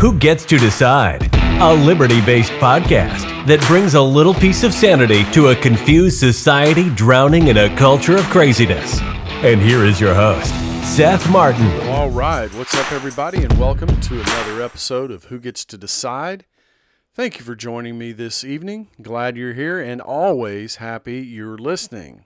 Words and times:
Who 0.00 0.18
Gets 0.18 0.46
to 0.46 0.56
Decide? 0.56 1.28
A 1.60 1.74
liberty 1.74 2.22
based 2.22 2.52
podcast 2.52 3.46
that 3.46 3.60
brings 3.68 3.92
a 3.92 4.00
little 4.00 4.32
piece 4.32 4.64
of 4.64 4.72
sanity 4.72 5.24
to 5.32 5.48
a 5.48 5.56
confused 5.56 6.18
society 6.18 6.88
drowning 6.94 7.48
in 7.48 7.58
a 7.58 7.76
culture 7.76 8.16
of 8.16 8.24
craziness. 8.30 8.98
And 9.44 9.60
here 9.60 9.84
is 9.84 10.00
your 10.00 10.14
host, 10.14 10.54
Seth 10.96 11.30
Martin. 11.30 11.66
All 11.90 12.08
right. 12.08 12.48
What's 12.54 12.74
up, 12.74 12.90
everybody, 12.92 13.44
and 13.44 13.52
welcome 13.58 14.00
to 14.00 14.14
another 14.14 14.62
episode 14.62 15.10
of 15.10 15.24
Who 15.24 15.38
Gets 15.38 15.66
to 15.66 15.76
Decide. 15.76 16.46
Thank 17.12 17.38
you 17.38 17.44
for 17.44 17.54
joining 17.54 17.98
me 17.98 18.12
this 18.12 18.42
evening. 18.42 18.88
Glad 19.02 19.36
you're 19.36 19.52
here 19.52 19.78
and 19.78 20.00
always 20.00 20.76
happy 20.76 21.20
you're 21.20 21.58
listening. 21.58 22.24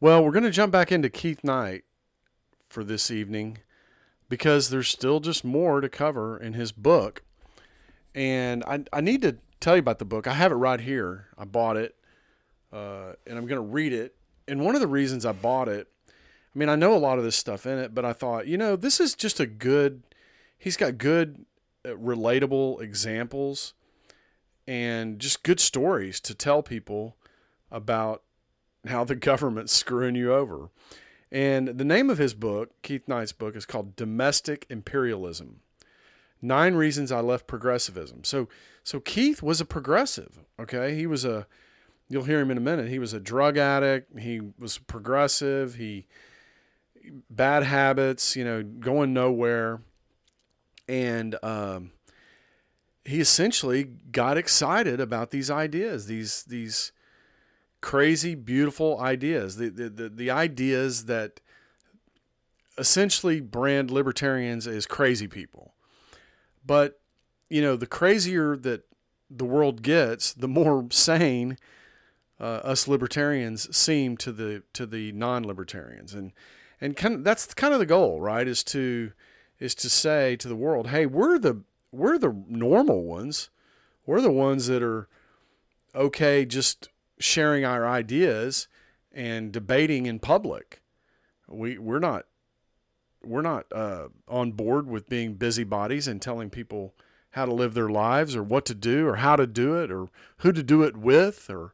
Well, 0.00 0.24
we're 0.24 0.32
going 0.32 0.44
to 0.44 0.50
jump 0.50 0.72
back 0.72 0.90
into 0.90 1.10
Keith 1.10 1.44
Knight 1.44 1.84
for 2.70 2.84
this 2.84 3.10
evening 3.10 3.58
because 4.28 4.70
there's 4.70 4.88
still 4.88 5.20
just 5.20 5.44
more 5.44 5.80
to 5.80 5.88
cover 5.88 6.38
in 6.38 6.52
his 6.52 6.72
book. 6.72 7.22
And 8.14 8.64
I, 8.64 8.84
I 8.92 9.00
need 9.00 9.22
to 9.22 9.36
tell 9.60 9.76
you 9.76 9.80
about 9.80 9.98
the 9.98 10.04
book. 10.04 10.26
I 10.26 10.34
have 10.34 10.52
it 10.52 10.56
right 10.56 10.80
here. 10.80 11.28
I 11.36 11.44
bought 11.44 11.76
it 11.76 11.94
uh, 12.72 13.12
and 13.26 13.38
I'm 13.38 13.46
going 13.46 13.60
to 13.60 13.60
read 13.60 13.92
it. 13.92 14.14
And 14.46 14.64
one 14.64 14.74
of 14.74 14.80
the 14.80 14.86
reasons 14.86 15.26
I 15.26 15.32
bought 15.32 15.68
it, 15.68 15.88
I 16.08 16.58
mean, 16.58 16.68
I 16.68 16.76
know 16.76 16.94
a 16.94 16.98
lot 16.98 17.18
of 17.18 17.24
this 17.24 17.36
stuff 17.36 17.66
in 17.66 17.78
it, 17.78 17.94
but 17.94 18.04
I 18.04 18.12
thought, 18.12 18.46
you 18.46 18.56
know, 18.56 18.76
this 18.76 19.00
is 19.00 19.14
just 19.14 19.40
a 19.40 19.46
good, 19.46 20.02
he's 20.56 20.76
got 20.76 20.98
good, 20.98 21.44
uh, 21.84 21.90
relatable 21.90 22.80
examples 22.80 23.74
and 24.66 25.18
just 25.18 25.42
good 25.42 25.60
stories 25.60 26.20
to 26.20 26.34
tell 26.34 26.62
people 26.62 27.16
about 27.70 28.22
how 28.86 29.04
the 29.04 29.14
government's 29.16 29.72
screwing 29.72 30.14
you 30.14 30.32
over. 30.32 30.70
And 31.30 31.68
the 31.68 31.84
name 31.84 32.08
of 32.08 32.18
his 32.18 32.34
book, 32.34 32.70
Keith 32.82 33.06
Knight's 33.06 33.32
book, 33.32 33.54
is 33.54 33.66
called 33.66 33.96
Domestic 33.96 34.66
Imperialism. 34.70 35.60
Nine 36.40 36.74
Reasons 36.74 37.12
I 37.12 37.20
Left 37.20 37.46
Progressivism. 37.46 38.24
So 38.24 38.48
so 38.84 39.00
Keith 39.00 39.42
was 39.42 39.60
a 39.60 39.64
progressive, 39.64 40.38
okay? 40.58 40.94
He 40.94 41.06
was 41.06 41.24
a 41.24 41.46
you'll 42.08 42.24
hear 42.24 42.40
him 42.40 42.50
in 42.50 42.56
a 42.56 42.62
minute. 42.62 42.88
He 42.88 42.98
was 42.98 43.12
a 43.12 43.20
drug 43.20 43.58
addict, 43.58 44.18
he 44.18 44.40
was 44.58 44.78
progressive, 44.78 45.74
he 45.74 46.06
bad 47.28 47.64
habits, 47.64 48.36
you 48.36 48.44
know, 48.44 48.62
going 48.62 49.12
nowhere. 49.12 49.80
And 50.88 51.36
um, 51.42 51.92
he 53.04 53.20
essentially 53.20 53.84
got 53.84 54.38
excited 54.38 55.00
about 55.00 55.30
these 55.30 55.50
ideas, 55.50 56.06
these 56.06 56.44
these 56.44 56.92
crazy, 57.80 58.34
beautiful 58.34 59.00
ideas, 59.00 59.56
the, 59.56 59.68
the, 59.68 59.88
the, 59.88 60.08
the 60.08 60.30
ideas 60.30 61.04
that 61.06 61.40
essentially 62.76 63.40
brand 63.40 63.90
libertarians 63.90 64.66
as 64.66 64.86
crazy 64.86 65.26
people. 65.28 65.74
But, 66.64 67.00
you 67.48 67.62
know, 67.62 67.76
the 67.76 67.86
crazier 67.86 68.56
that 68.56 68.84
the 69.30 69.44
world 69.44 69.82
gets, 69.82 70.32
the 70.32 70.48
more 70.48 70.86
sane 70.90 71.58
uh, 72.40 72.44
us 72.44 72.86
libertarians 72.86 73.74
seem 73.76 74.16
to 74.16 74.32
the 74.32 74.62
to 74.72 74.86
the 74.86 75.12
non-libertarians, 75.12 76.14
and 76.14 76.32
and 76.80 76.96
kind 76.96 77.14
of, 77.16 77.24
that's 77.24 77.52
kind 77.54 77.72
of 77.74 77.80
the 77.80 77.86
goal, 77.86 78.20
right? 78.20 78.46
Is 78.46 78.62
to 78.64 79.12
is 79.58 79.74
to 79.76 79.90
say 79.90 80.36
to 80.36 80.48
the 80.48 80.56
world, 80.56 80.88
hey, 80.88 81.06
we're 81.06 81.38
the 81.38 81.62
we're 81.90 82.18
the 82.18 82.44
normal 82.48 83.04
ones, 83.04 83.50
we're 84.06 84.20
the 84.20 84.30
ones 84.30 84.66
that 84.68 84.82
are 84.82 85.08
okay, 85.94 86.44
just 86.44 86.88
sharing 87.20 87.64
our 87.64 87.86
ideas 87.86 88.68
and 89.12 89.52
debating 89.52 90.06
in 90.06 90.18
public. 90.18 90.82
We 91.48 91.78
we're 91.78 91.98
not 91.98 92.26
we're 93.24 93.42
not 93.42 93.66
uh, 93.72 94.08
on 94.28 94.52
board 94.52 94.86
with 94.86 95.08
being 95.08 95.34
busybodies 95.34 96.06
and 96.06 96.22
telling 96.22 96.50
people 96.50 96.94
how 97.30 97.44
to 97.44 97.52
live 97.52 97.74
their 97.74 97.88
lives 97.88 98.34
or 98.34 98.42
what 98.42 98.64
to 98.66 98.74
do 98.74 99.06
or 99.06 99.16
how 99.16 99.36
to 99.36 99.46
do 99.46 99.76
it 99.76 99.90
or 99.90 100.08
who 100.38 100.52
to 100.52 100.62
do 100.62 100.82
it 100.82 100.96
with 100.96 101.50
or 101.50 101.72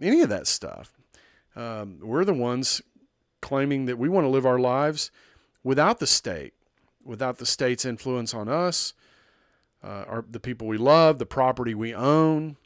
any 0.00 0.20
of 0.22 0.28
that 0.28 0.46
stuff. 0.46 0.98
Um, 1.56 1.98
we're 2.00 2.24
the 2.24 2.34
ones 2.34 2.82
claiming 3.40 3.86
that 3.86 3.98
we 3.98 4.08
want 4.08 4.24
to 4.24 4.28
live 4.28 4.46
our 4.46 4.58
lives 4.58 5.10
without 5.62 5.98
the 5.98 6.06
state, 6.06 6.54
without 7.04 7.38
the 7.38 7.46
state's 7.46 7.84
influence 7.84 8.34
on 8.34 8.48
us, 8.48 8.94
uh, 9.82 10.04
our, 10.08 10.24
the 10.28 10.40
people 10.40 10.66
we 10.66 10.78
love, 10.78 11.18
the 11.18 11.26
property 11.26 11.74
we 11.74 11.94
own, 11.94 12.56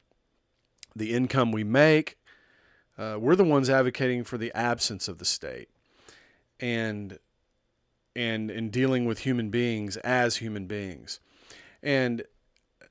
the 0.95 1.13
income 1.13 1.51
we 1.51 1.65
make. 1.65 2.18
Uh, 2.99 3.17
we're 3.19 3.37
the 3.37 3.45
ones 3.45 3.71
advocating 3.71 4.25
for 4.25 4.37
the 4.37 4.53
absence 4.57 5.07
of 5.07 5.19
the 5.19 5.25
state, 5.25 5.69
and 6.59 7.19
and 8.17 8.51
in 8.51 8.71
dealing 8.71 9.07
with 9.07 9.21
human 9.21 9.51
beings 9.51 9.97
as 9.99 10.37
human 10.37 10.67
beings. 10.67 11.21
And 11.83 12.25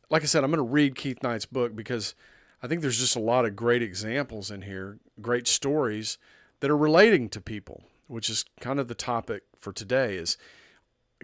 like 0.10 0.24
I 0.24 0.26
said, 0.26 0.44
I'm 0.44 0.52
going 0.52 0.66
to 0.66 0.72
read 0.72 0.96
Keith 0.96 1.22
Knight's 1.22 1.46
book 1.46 1.76
because 1.76 2.16
I 2.64 2.68
think 2.68 2.82
there's 2.82 3.00
just 3.00 3.18
a 3.18 3.22
lot 3.22 3.46
of 3.46 3.56
great 3.56 3.84
examples 3.84 4.50
in 4.50 4.62
here, 4.62 5.00
great 5.22 5.48
stories 5.48 6.18
that 6.62 6.72
are 6.72 6.78
relating 6.78 7.28
to 7.30 7.42
people, 7.42 7.84
which 8.08 8.30
is 8.30 8.46
kind 8.62 8.80
of 8.80 8.88
the 8.88 8.96
topic 8.96 9.44
for 9.60 9.74
today 9.74 10.16
is 10.16 10.38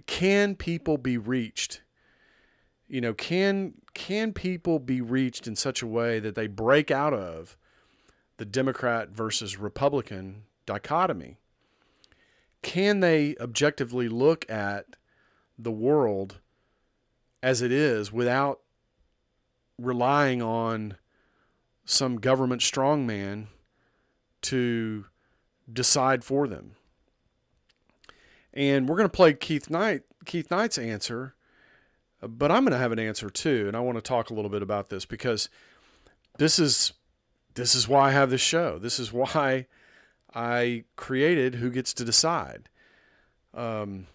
can 0.05 0.55
people 0.55 0.97
be 0.97 1.17
reached? 1.17 1.81
You 2.87 2.99
know, 2.99 3.13
can 3.13 3.75
can 3.93 4.33
people 4.33 4.79
be 4.79 4.99
reached 4.99 5.47
in 5.47 5.55
such 5.55 5.81
a 5.81 5.87
way 5.87 6.19
that 6.19 6.35
they 6.35 6.47
break 6.47 6.91
out 6.91 7.13
of 7.13 7.55
the 8.37 8.45
Democrat 8.45 9.09
versus 9.09 9.57
Republican 9.57 10.43
dichotomy? 10.65 11.37
Can 12.61 13.01
they 13.01 13.35
objectively 13.39 14.07
look 14.07 14.49
at 14.49 14.95
the 15.57 15.71
world 15.71 16.39
as 17.41 17.61
it 17.61 17.71
is 17.71 18.11
without 18.11 18.61
relying 19.77 20.41
on 20.41 20.95
some 21.85 22.19
government 22.19 22.61
strongman 22.61 23.47
to 24.41 25.05
decide 25.71 26.23
for 26.23 26.47
them? 26.47 26.75
And 28.53 28.87
we're 28.87 28.97
going 28.97 29.09
to 29.09 29.15
play 29.15 29.33
Keith 29.33 29.69
Knight, 29.69 30.03
Keith 30.25 30.49
Knight's 30.49 30.77
answer, 30.77 31.35
but 32.21 32.51
I'm 32.51 32.63
going 32.63 32.71
to 32.71 32.77
have 32.77 32.91
an 32.91 32.99
answer 32.99 33.29
too, 33.29 33.67
and 33.67 33.75
I 33.75 33.81
want 33.81 33.97
to 33.97 34.01
talk 34.01 34.29
a 34.29 34.33
little 34.33 34.49
bit 34.49 34.61
about 34.61 34.89
this 34.89 35.05
because 35.05 35.49
this 36.37 36.59
is 36.59 36.93
this 37.55 37.75
is 37.75 37.87
why 37.87 38.09
I 38.09 38.11
have 38.11 38.29
this 38.29 38.41
show. 38.41 38.79
This 38.79 38.99
is 38.99 39.13
why 39.13 39.67
I 40.33 40.85
created 40.95 41.55
Who 41.55 41.69
Gets 41.69 41.93
to 41.95 42.05
Decide. 42.05 42.69
Um, 43.53 44.07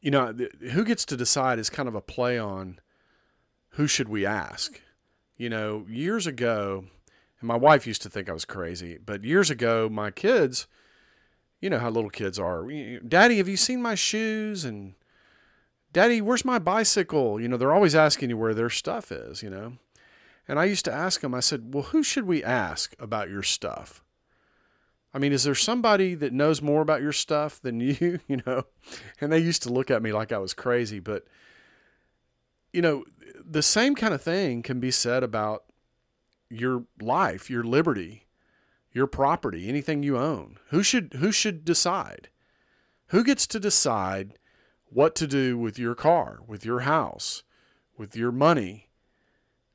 you 0.00 0.10
know, 0.10 0.32
Who 0.72 0.84
Gets 0.84 1.04
to 1.06 1.16
Decide 1.16 1.58
is 1.58 1.70
kind 1.70 1.88
of 1.88 1.94
a 1.94 2.00
play 2.00 2.38
on 2.38 2.80
who 3.70 3.86
should 3.86 4.08
we 4.08 4.24
ask. 4.24 4.80
You 5.36 5.50
know, 5.50 5.84
years 5.88 6.26
ago, 6.26 6.84
and 7.40 7.48
my 7.48 7.56
wife 7.56 7.86
used 7.86 8.02
to 8.02 8.10
think 8.10 8.28
I 8.28 8.32
was 8.32 8.44
crazy, 8.44 8.98
but 9.04 9.24
years 9.24 9.50
ago, 9.50 9.88
my 9.90 10.10
kids, 10.10 10.68
you 11.60 11.70
know 11.70 11.78
how 11.78 11.90
little 11.90 12.10
kids 12.10 12.38
are. 12.38 12.68
Daddy, 13.00 13.38
have 13.38 13.48
you 13.48 13.56
seen 13.56 13.82
my 13.82 13.96
shoes? 13.96 14.64
And 14.64 14.94
Daddy, 15.92 16.20
where's 16.20 16.44
my 16.44 16.58
bicycle? 16.58 17.40
You 17.40 17.48
know, 17.48 17.56
they're 17.56 17.72
always 17.72 17.94
asking 17.94 18.30
you 18.30 18.36
where 18.36 18.54
their 18.54 18.70
stuff 18.70 19.10
is, 19.10 19.42
you 19.42 19.50
know. 19.50 19.78
And 20.46 20.58
I 20.58 20.64
used 20.64 20.84
to 20.84 20.92
ask 20.92 21.20
them, 21.20 21.34
I 21.34 21.40
said, 21.40 21.74
Well, 21.74 21.84
who 21.84 22.02
should 22.02 22.26
we 22.26 22.44
ask 22.44 22.94
about 22.98 23.30
your 23.30 23.42
stuff? 23.42 24.04
I 25.14 25.18
mean, 25.18 25.32
is 25.32 25.44
there 25.44 25.54
somebody 25.54 26.14
that 26.16 26.32
knows 26.32 26.60
more 26.60 26.82
about 26.82 27.00
your 27.00 27.12
stuff 27.12 27.60
than 27.62 27.80
you, 27.80 28.20
you 28.26 28.42
know? 28.46 28.64
And 29.20 29.32
they 29.32 29.38
used 29.38 29.62
to 29.62 29.72
look 29.72 29.90
at 29.90 30.02
me 30.02 30.12
like 30.12 30.32
I 30.32 30.38
was 30.38 30.54
crazy, 30.54 31.00
but 31.00 31.24
you 32.72 32.82
know, 32.82 33.04
the 33.48 33.62
same 33.62 33.94
kind 33.94 34.12
of 34.12 34.20
thing 34.20 34.62
can 34.62 34.80
be 34.80 34.90
said 34.90 35.22
about 35.22 35.64
your 36.50 36.84
life, 37.00 37.48
your 37.48 37.62
liberty, 37.62 38.26
your 38.92 39.06
property, 39.06 39.68
anything 39.68 40.02
you 40.02 40.18
own. 40.18 40.58
Who 40.70 40.82
should 40.82 41.14
who 41.14 41.30
should 41.30 41.64
decide? 41.64 42.28
Who 43.08 43.22
gets 43.22 43.46
to 43.48 43.60
decide 43.60 44.38
what 44.86 45.14
to 45.16 45.26
do 45.26 45.56
with 45.56 45.78
your 45.78 45.94
car, 45.94 46.40
with 46.46 46.64
your 46.64 46.80
house, 46.80 47.44
with 47.96 48.16
your 48.16 48.32
money, 48.32 48.83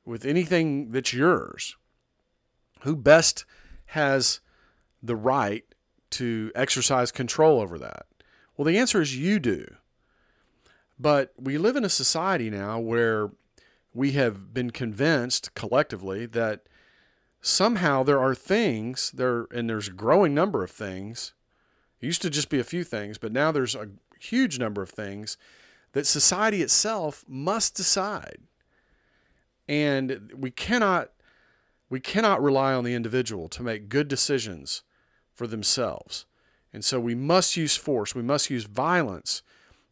with 0.09 0.25
anything 0.25 0.91
that's 0.91 1.13
yours? 1.13 1.75
Who 2.81 2.95
best 2.95 3.45
has 3.87 4.39
the 5.01 5.15
right 5.15 5.63
to 6.11 6.51
exercise 6.55 7.11
control 7.11 7.61
over 7.61 7.77
that? 7.79 8.07
Well, 8.57 8.65
the 8.65 8.77
answer 8.77 9.01
is 9.01 9.15
you 9.15 9.39
do. 9.39 9.75
But 10.99 11.31
we 11.37 11.57
live 11.57 11.75
in 11.75 11.85
a 11.85 11.89
society 11.89 12.49
now 12.49 12.79
where 12.79 13.31
we 13.93 14.11
have 14.13 14.53
been 14.53 14.71
convinced 14.71 15.53
collectively 15.55 16.25
that 16.25 16.63
somehow 17.41 18.03
there 18.03 18.19
are 18.19 18.35
things 18.35 19.11
there 19.11 19.47
and 19.51 19.69
there's 19.69 19.87
a 19.87 19.93
growing 19.93 20.33
number 20.33 20.61
of 20.61 20.69
things 20.69 21.33
it 22.01 22.05
used 22.05 22.21
to 22.21 22.29
just 22.29 22.49
be 22.49 22.59
a 22.59 22.65
few 22.65 22.83
things 22.83 23.17
but 23.17 23.31
now 23.31 23.49
there's 23.49 23.75
a 23.75 23.87
huge 24.19 24.59
number 24.59 24.81
of 24.81 24.89
things 24.89 25.37
that 25.93 26.05
society 26.05 26.61
itself 26.61 27.23
must 27.29 27.75
decide 27.75 28.39
and 29.69 30.31
we 30.35 30.49
cannot 30.49 31.11
we 31.89 31.99
cannot 31.99 32.41
rely 32.41 32.73
on 32.73 32.83
the 32.83 32.93
individual 32.93 33.47
to 33.49 33.63
make 33.63 33.89
good 33.89 34.07
decisions 34.07 34.83
for 35.33 35.47
themselves. 35.47 36.25
And 36.71 36.85
so 36.85 36.99
we 36.99 37.15
must 37.15 37.57
use 37.57 37.75
force, 37.75 38.13
we 38.13 38.21
must 38.21 38.49
use 38.49 38.65
violence 38.65 39.41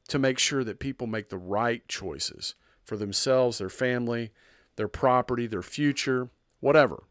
to 0.10 0.20
make 0.20 0.38
sure 0.38 0.64
that 0.64 0.80
people 0.80 1.08
make 1.08 1.30
the 1.30 1.38
right 1.38 1.88
choices 1.88 2.56
for 2.84 2.98
themselves, 2.98 3.58
their 3.58 3.70
family, 3.70 4.32
their 4.76 4.88
property, 4.88 5.48
their 5.48 5.64
future, 5.64 6.30
whatever. 6.60 7.04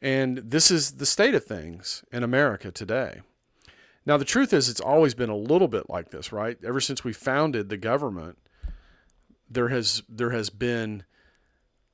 And 0.00 0.38
this 0.38 0.70
is 0.70 0.92
the 0.92 1.06
state 1.06 1.34
of 1.34 1.44
things 1.44 2.02
in 2.10 2.22
America 2.22 2.70
today. 2.70 3.20
Now, 4.04 4.16
the 4.16 4.24
truth 4.24 4.52
is, 4.52 4.68
it's 4.68 4.80
always 4.80 5.14
been 5.14 5.30
a 5.30 5.36
little 5.36 5.68
bit 5.68 5.88
like 5.88 6.10
this, 6.10 6.32
right? 6.32 6.58
Ever 6.64 6.80
since 6.80 7.04
we 7.04 7.12
founded 7.12 7.68
the 7.68 7.76
government, 7.76 8.38
there 9.48 9.68
has 9.68 10.02
there 10.08 10.30
has 10.30 10.50
been 10.50 11.04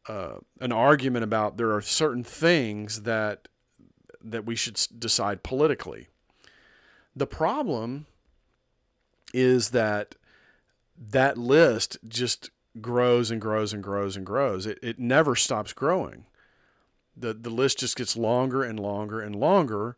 uh, 0.09 0.39
an 0.61 0.73
argument 0.73 1.23
about 1.25 1.57
there 1.57 1.73
are 1.73 1.83
certain 1.83 2.25
things 2.25 3.03
that 3.03 3.49
that 4.23 4.45
we 4.45 4.57
should 4.57 4.81
decide 4.99 5.43
politically. 5.43 6.09
The 7.15 7.27
problem 7.27 8.07
is 9.33 9.71
that 9.71 10.17
that 10.97 11.39
list 11.39 11.99
just 12.09 12.51
grows 12.81 13.31
and 13.31 13.41
grows 13.41 13.73
and 13.73 13.83
grows 13.83 14.17
and 14.17 14.27
grows. 14.27 14.67
It, 14.67 14.79
it 14.83 14.99
never 14.99 15.37
stops 15.37 15.73
growing. 15.73 16.25
The, 17.17 17.35
the 17.35 17.51
list 17.51 17.79
just 17.79 17.97
gets 17.97 18.17
longer 18.17 18.63
and 18.63 18.79
longer 18.79 19.21
and 19.21 19.35
longer 19.35 19.97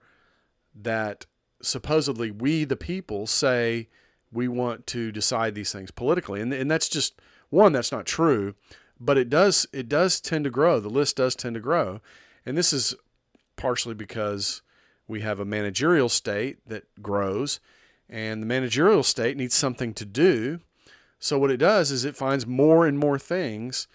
that 0.74 1.26
supposedly 1.62 2.30
we, 2.30 2.64
the 2.64 2.76
people, 2.76 3.26
say 3.26 3.88
we 4.32 4.48
want 4.48 4.86
to 4.88 5.12
decide 5.12 5.54
these 5.54 5.72
things 5.72 5.90
politically. 5.90 6.40
And, 6.40 6.52
and 6.52 6.70
that's 6.70 6.88
just 6.88 7.20
one, 7.50 7.72
that's 7.72 7.92
not 7.92 8.06
true, 8.06 8.54
but 9.00 9.16
it 9.16 9.30
does 9.30 9.66
it 9.72 9.88
does 9.88 10.20
tend 10.20 10.44
to 10.44 10.50
grow. 10.50 10.78
The 10.78 10.90
list 10.90 11.16
does 11.16 11.34
tend 11.34 11.54
to 11.54 11.60
grow. 11.60 12.00
And 12.44 12.56
this 12.56 12.72
is 12.72 12.94
partially 13.56 13.94
because 13.94 14.62
we 15.08 15.22
have 15.22 15.40
a 15.40 15.44
managerial 15.44 16.08
state 16.08 16.58
that 16.68 16.84
grows 17.02 17.60
and 18.08 18.42
the 18.42 18.46
managerial 18.46 19.02
state 19.02 19.36
needs 19.36 19.54
something 19.54 19.94
to 19.94 20.04
do. 20.04 20.60
So 21.18 21.38
what 21.38 21.50
it 21.50 21.58
does 21.58 21.90
is 21.90 22.04
it 22.04 22.16
finds 22.16 22.46
more 22.46 22.86
and 22.86 22.98
more 22.98 23.18
things 23.18 23.86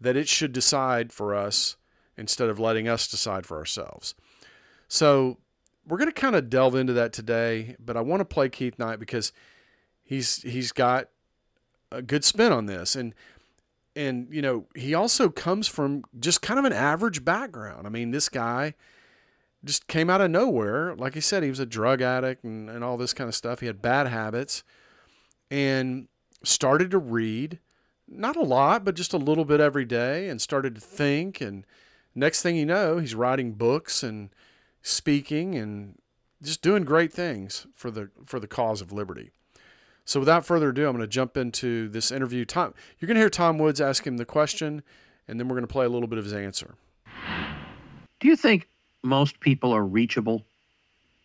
that 0.00 0.16
it 0.16 0.28
should 0.28 0.52
decide 0.52 1.12
for 1.12 1.34
us 1.34 1.76
instead 2.16 2.48
of 2.48 2.58
letting 2.58 2.88
us 2.88 3.08
decide 3.08 3.46
for 3.46 3.56
ourselves. 3.56 4.14
So 4.86 5.38
we're 5.86 5.98
going 5.98 6.12
to 6.12 6.20
kind 6.20 6.36
of 6.36 6.50
delve 6.50 6.74
into 6.74 6.92
that 6.92 7.12
today, 7.12 7.76
but 7.78 7.96
I 7.96 8.00
want 8.00 8.20
to 8.20 8.24
play 8.24 8.48
Keith 8.48 8.78
Knight 8.78 9.00
because 9.00 9.32
he's 10.02 10.42
he's 10.42 10.72
got 10.72 11.08
a 11.90 12.02
good 12.02 12.24
spin 12.24 12.52
on 12.52 12.66
this 12.66 12.96
and 12.96 13.14
and 13.96 14.28
you 14.30 14.42
know, 14.42 14.66
he 14.74 14.94
also 14.94 15.28
comes 15.28 15.68
from 15.68 16.04
just 16.18 16.42
kind 16.42 16.58
of 16.58 16.64
an 16.64 16.72
average 16.72 17.24
background. 17.24 17.86
I 17.86 17.90
mean, 17.90 18.10
this 18.10 18.28
guy 18.28 18.74
just 19.64 19.86
came 19.86 20.10
out 20.10 20.20
of 20.20 20.30
nowhere. 20.30 20.94
Like 20.94 21.14
he 21.14 21.20
said, 21.20 21.42
he 21.42 21.48
was 21.48 21.60
a 21.60 21.66
drug 21.66 22.02
addict 22.02 22.44
and, 22.44 22.68
and 22.68 22.84
all 22.84 22.96
this 22.96 23.14
kind 23.14 23.28
of 23.28 23.34
stuff. 23.34 23.60
He 23.60 23.66
had 23.66 23.80
bad 23.80 24.06
habits 24.06 24.62
and 25.50 26.08
started 26.42 26.90
to 26.90 26.98
read, 26.98 27.58
not 28.06 28.36
a 28.36 28.42
lot, 28.42 28.84
but 28.84 28.94
just 28.94 29.12
a 29.12 29.18
little 29.18 29.44
bit 29.44 29.60
every 29.60 29.84
day, 29.84 30.28
and 30.28 30.40
started 30.40 30.74
to 30.74 30.80
think. 30.80 31.40
And 31.40 31.64
next 32.14 32.42
thing 32.42 32.56
you 32.56 32.66
know, 32.66 32.98
he's 32.98 33.14
writing 33.14 33.52
books 33.52 34.02
and 34.02 34.30
speaking 34.82 35.54
and 35.54 35.98
just 36.42 36.60
doing 36.60 36.84
great 36.84 37.12
things 37.12 37.66
for 37.74 37.90
the 37.90 38.10
for 38.26 38.38
the 38.38 38.46
cause 38.46 38.80
of 38.80 38.92
liberty. 38.92 39.32
So 40.04 40.20
without 40.20 40.44
further 40.44 40.68
ado, 40.68 40.86
I'm 40.86 40.92
going 40.92 41.00
to 41.00 41.06
jump 41.06 41.36
into 41.36 41.88
this 41.88 42.12
interview. 42.12 42.44
Tom, 42.44 42.74
you're 42.98 43.06
going 43.06 43.14
to 43.14 43.20
hear 43.20 43.30
Tom 43.30 43.58
Woods 43.58 43.80
ask 43.80 44.06
him 44.06 44.18
the 44.18 44.24
question, 44.24 44.82
and 45.26 45.40
then 45.40 45.48
we're 45.48 45.54
going 45.54 45.66
to 45.66 45.72
play 45.72 45.86
a 45.86 45.88
little 45.88 46.08
bit 46.08 46.18
of 46.18 46.24
his 46.24 46.34
answer. 46.34 46.74
Do 48.20 48.28
you 48.28 48.36
think 48.36 48.68
most 49.02 49.40
people 49.40 49.72
are 49.72 49.84
reachable? 49.84 50.44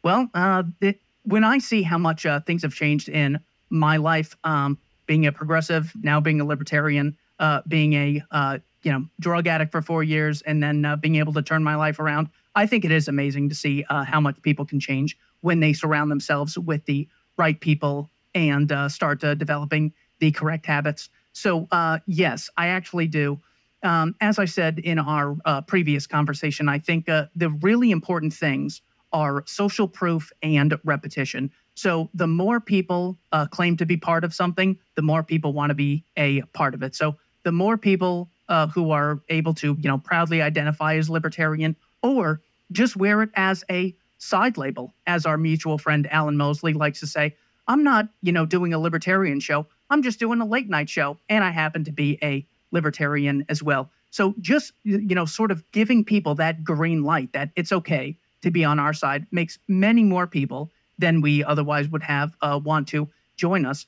Well, 0.04 0.30
uh, 0.34 0.64
it, 0.80 1.02
when 1.24 1.44
I 1.44 1.58
see 1.58 1.82
how 1.82 1.98
much 1.98 2.26
uh, 2.26 2.40
things 2.40 2.62
have 2.62 2.74
changed 2.74 3.10
in 3.10 3.40
my 3.70 3.98
life, 3.98 4.36
um, 4.44 4.78
being 5.06 5.28
a 5.28 5.32
progressive, 5.32 5.92
now 6.02 6.20
being 6.20 6.40
a 6.40 6.46
libertarian, 6.46 7.18
uh, 7.40 7.62
being 7.68 7.94
a 7.94 8.24
uh, 8.32 8.60
you 8.84 8.92
know 8.92 9.06
drug 9.20 9.48
addict 9.48 9.72
for 9.72 9.82
four 9.82 10.04
years, 10.04 10.42
and 10.44 10.64
then 10.64 10.86
uh, 10.86 10.96
being 10.96 11.16
able 11.16 11.34
to 11.34 11.42
turn 11.42 11.64
my 11.64 11.76
life 11.76 12.00
around, 12.00 12.30
I 12.56 12.66
think 12.66 12.86
it 12.86 12.92
is 12.92 13.08
amazing 13.08 13.50
to 13.50 13.56
see 13.56 13.84
uh, 13.90 14.06
how 14.06 14.22
much 14.22 14.42
people 14.42 14.66
can 14.66 14.80
change 14.80 15.18
when 15.42 15.60
they 15.60 15.74
surround 15.74 16.12
themselves 16.12 16.58
with 16.58 16.86
the 16.86 17.08
right 17.38 17.60
people 17.60 18.10
and 18.36 18.72
start 18.92 19.20
developing 19.20 19.94
the 20.20 20.32
correct 20.32 20.66
habits. 20.66 21.10
So 21.34 21.68
yes, 22.06 22.50
I 22.58 22.68
actually 22.68 23.08
do 23.08 23.40
um, 23.84 24.16
as 24.20 24.40
I 24.40 24.46
said 24.46 24.80
in 24.80 25.00
our 25.00 25.38
uh, 25.46 25.62
previous 25.62 26.08
conversation, 26.08 26.68
I 26.68 26.80
think 26.80 27.08
uh, 27.08 27.26
the 27.36 27.50
really 27.50 27.92
important 27.92 28.34
things 28.34 28.82
are 29.12 29.44
social 29.48 29.88
proof 29.88 30.32
and 30.44 30.78
repetition. 30.84 31.52
So 31.76 32.10
the 32.14 32.28
more 32.28 32.60
people 32.60 33.18
uh, 33.32 33.48
claim 33.48 33.78
to 33.78 33.86
be 33.86 33.98
part 33.98 34.24
of 34.24 34.34
something, 34.34 34.78
the 34.96 35.02
more 35.02 35.24
people 35.24 35.54
want 35.54 35.70
to 35.70 35.76
be 35.76 36.04
a 36.18 36.42
part 36.54 36.74
of 36.74 36.84
it. 36.84 36.96
So 36.96 37.16
the 37.44 37.52
more 37.52 37.78
people 37.78 38.30
uh, 38.50 38.68
who 38.68 38.92
are 38.92 39.22
able 39.30 39.54
to, 39.56 39.78
you 39.80 39.90
know, 39.90 39.98
proudly 39.98 40.42
identify 40.42 40.96
as 40.96 41.10
libertarian 41.10 41.76
or 42.04 42.42
just 42.72 42.96
wear 42.96 43.22
it 43.22 43.30
as 43.36 43.64
a 43.72 43.96
side 44.18 44.58
label, 44.58 44.94
as 45.08 45.26
our 45.26 45.38
mutual 45.38 45.78
friend 45.78 46.08
Alan 46.12 46.36
Mosley 46.36 46.74
likes 46.74 47.00
to 47.00 47.08
say, 47.08 47.36
I'm 47.70 47.84
not, 47.84 48.10
you 48.24 48.32
know, 48.32 48.48
doing 48.48 48.74
a 48.74 48.80
libertarian 48.80 49.40
show. 49.40 49.68
I'm 49.92 50.02
just 50.02 50.20
doing 50.20 50.42
a 50.42 50.46
late 50.46 50.68
night 50.68 50.90
show, 50.90 51.18
and 51.30 51.44
I 51.44 51.52
happen 51.52 51.84
to 51.86 51.92
be 51.92 52.18
a 52.22 52.46
libertarian 52.72 53.46
as 53.48 53.64
well. 53.64 53.92
So 54.10 54.34
just 54.42 54.74
you 54.84 55.16
know, 55.16 55.26
sort 55.26 55.52
of 55.52 55.64
giving 55.72 56.04
people 56.04 56.34
that 56.36 56.64
green 56.64 57.04
light 57.04 57.32
that 57.34 57.52
it's 57.56 57.72
okay 57.72 58.18
to 58.42 58.50
be 58.50 58.66
on 58.66 58.80
our 58.80 58.94
side 58.94 59.28
makes 59.32 59.60
many 59.68 60.04
more 60.04 60.26
people 60.26 60.72
than 60.98 61.22
we 61.22 61.44
otherwise 61.44 61.88
would 61.90 62.04
have 62.04 62.36
uh, 62.42 62.60
want 62.62 62.88
to 62.90 63.08
join 63.38 63.66
us. 63.66 63.86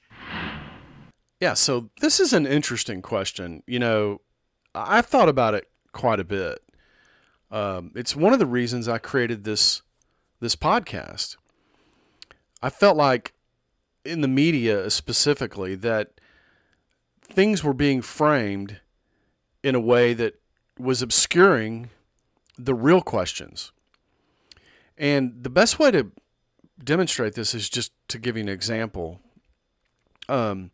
Yeah, 1.39 1.55
so 1.55 1.89
this 2.01 2.19
is 2.19 2.33
an 2.33 2.45
interesting 2.45 3.01
question. 3.01 3.63
You 3.65 3.79
know, 3.79 4.21
I've 4.75 5.07
thought 5.07 5.27
about 5.27 5.55
it 5.55 5.67
quite 5.91 6.19
a 6.19 6.23
bit. 6.23 6.61
Um, 7.49 7.91
it's 7.95 8.15
one 8.15 8.31
of 8.31 8.39
the 8.39 8.45
reasons 8.45 8.87
I 8.87 8.99
created 8.99 9.43
this 9.43 9.81
this 10.39 10.55
podcast. 10.55 11.37
I 12.61 12.69
felt 12.69 12.95
like 12.95 13.33
in 14.03 14.21
the 14.21 14.27
media 14.27 14.89
specifically 14.89 15.75
that 15.75 16.19
things 17.21 17.63
were 17.63 17.73
being 17.73 18.01
framed 18.01 18.79
in 19.63 19.75
a 19.75 19.79
way 19.79 20.13
that 20.13 20.39
was 20.77 21.01
obscuring 21.01 21.89
the 22.57 22.73
real 22.73 23.01
questions. 23.01 23.71
And 24.97 25.43
the 25.43 25.49
best 25.49 25.79
way 25.79 25.91
to 25.91 26.11
demonstrate 26.83 27.35
this 27.35 27.53
is 27.53 27.69
just 27.69 27.91
to 28.07 28.19
give 28.19 28.35
you 28.35 28.43
an 28.43 28.49
example. 28.49 29.19
Um, 30.27 30.71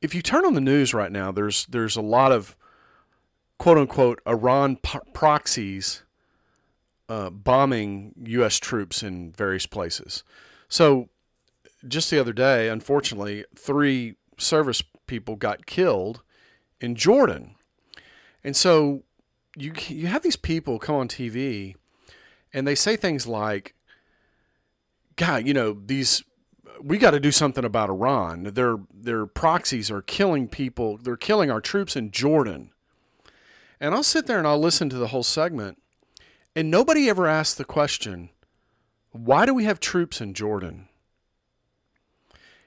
if 0.00 0.14
you 0.14 0.22
turn 0.22 0.44
on 0.44 0.54
the 0.54 0.60
news 0.60 0.92
right 0.92 1.12
now, 1.12 1.32
there's 1.32 1.66
there's 1.66 1.96
a 1.96 2.02
lot 2.02 2.32
of 2.32 2.56
quote 3.58 3.78
unquote 3.78 4.20
Iran 4.26 4.78
proxies 5.12 6.02
uh, 7.08 7.30
bombing 7.30 8.12
U.S. 8.24 8.58
troops 8.58 9.02
in 9.02 9.32
various 9.32 9.66
places. 9.66 10.24
So 10.68 11.08
just 11.88 12.10
the 12.10 12.18
other 12.18 12.32
day, 12.32 12.68
unfortunately, 12.68 13.44
three 13.56 14.16
service 14.38 14.82
people 15.06 15.36
got 15.36 15.66
killed 15.66 16.22
in 16.80 16.94
Jordan. 16.94 17.54
And 18.42 18.56
so 18.56 19.02
you 19.56 19.72
you 19.88 20.06
have 20.06 20.22
these 20.22 20.36
people 20.36 20.78
come 20.78 20.96
on 20.96 21.08
TV 21.08 21.74
and 22.52 22.66
they 22.66 22.74
say 22.74 22.96
things 22.96 23.26
like 23.26 23.74
God, 25.16 25.46
you 25.46 25.54
know, 25.54 25.72
these 25.84 26.22
we 26.82 26.98
got 26.98 27.12
to 27.12 27.20
do 27.20 27.32
something 27.32 27.64
about 27.64 27.90
Iran. 27.90 28.44
Their 28.44 28.76
their 28.92 29.26
proxies 29.26 29.90
are 29.90 30.02
killing 30.02 30.48
people. 30.48 30.98
They're 30.98 31.16
killing 31.16 31.50
our 31.50 31.60
troops 31.60 31.96
in 31.96 32.10
Jordan. 32.10 32.70
And 33.80 33.94
I'll 33.94 34.02
sit 34.02 34.26
there 34.26 34.38
and 34.38 34.46
I'll 34.46 34.58
listen 34.60 34.88
to 34.90 34.96
the 34.96 35.08
whole 35.08 35.22
segment 35.22 35.78
and 36.56 36.70
nobody 36.70 37.08
ever 37.08 37.26
asks 37.26 37.54
the 37.54 37.64
question, 37.64 38.30
why 39.10 39.44
do 39.44 39.52
we 39.52 39.64
have 39.64 39.80
troops 39.80 40.20
in 40.20 40.34
Jordan? 40.34 40.88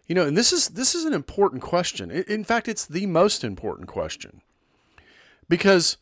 You 0.08 0.16
know, 0.16 0.26
and 0.26 0.38
this 0.38 0.54
is 0.54 0.70
this 0.70 0.96
is 0.96 1.06
an 1.06 1.14
important 1.14 1.62
question. 1.62 2.10
In 2.12 2.44
fact, 2.44 2.68
it's 2.68 2.86
the 2.86 3.06
most 3.06 3.44
important 3.44 3.88
question. 3.88 4.42
Because 5.50 5.98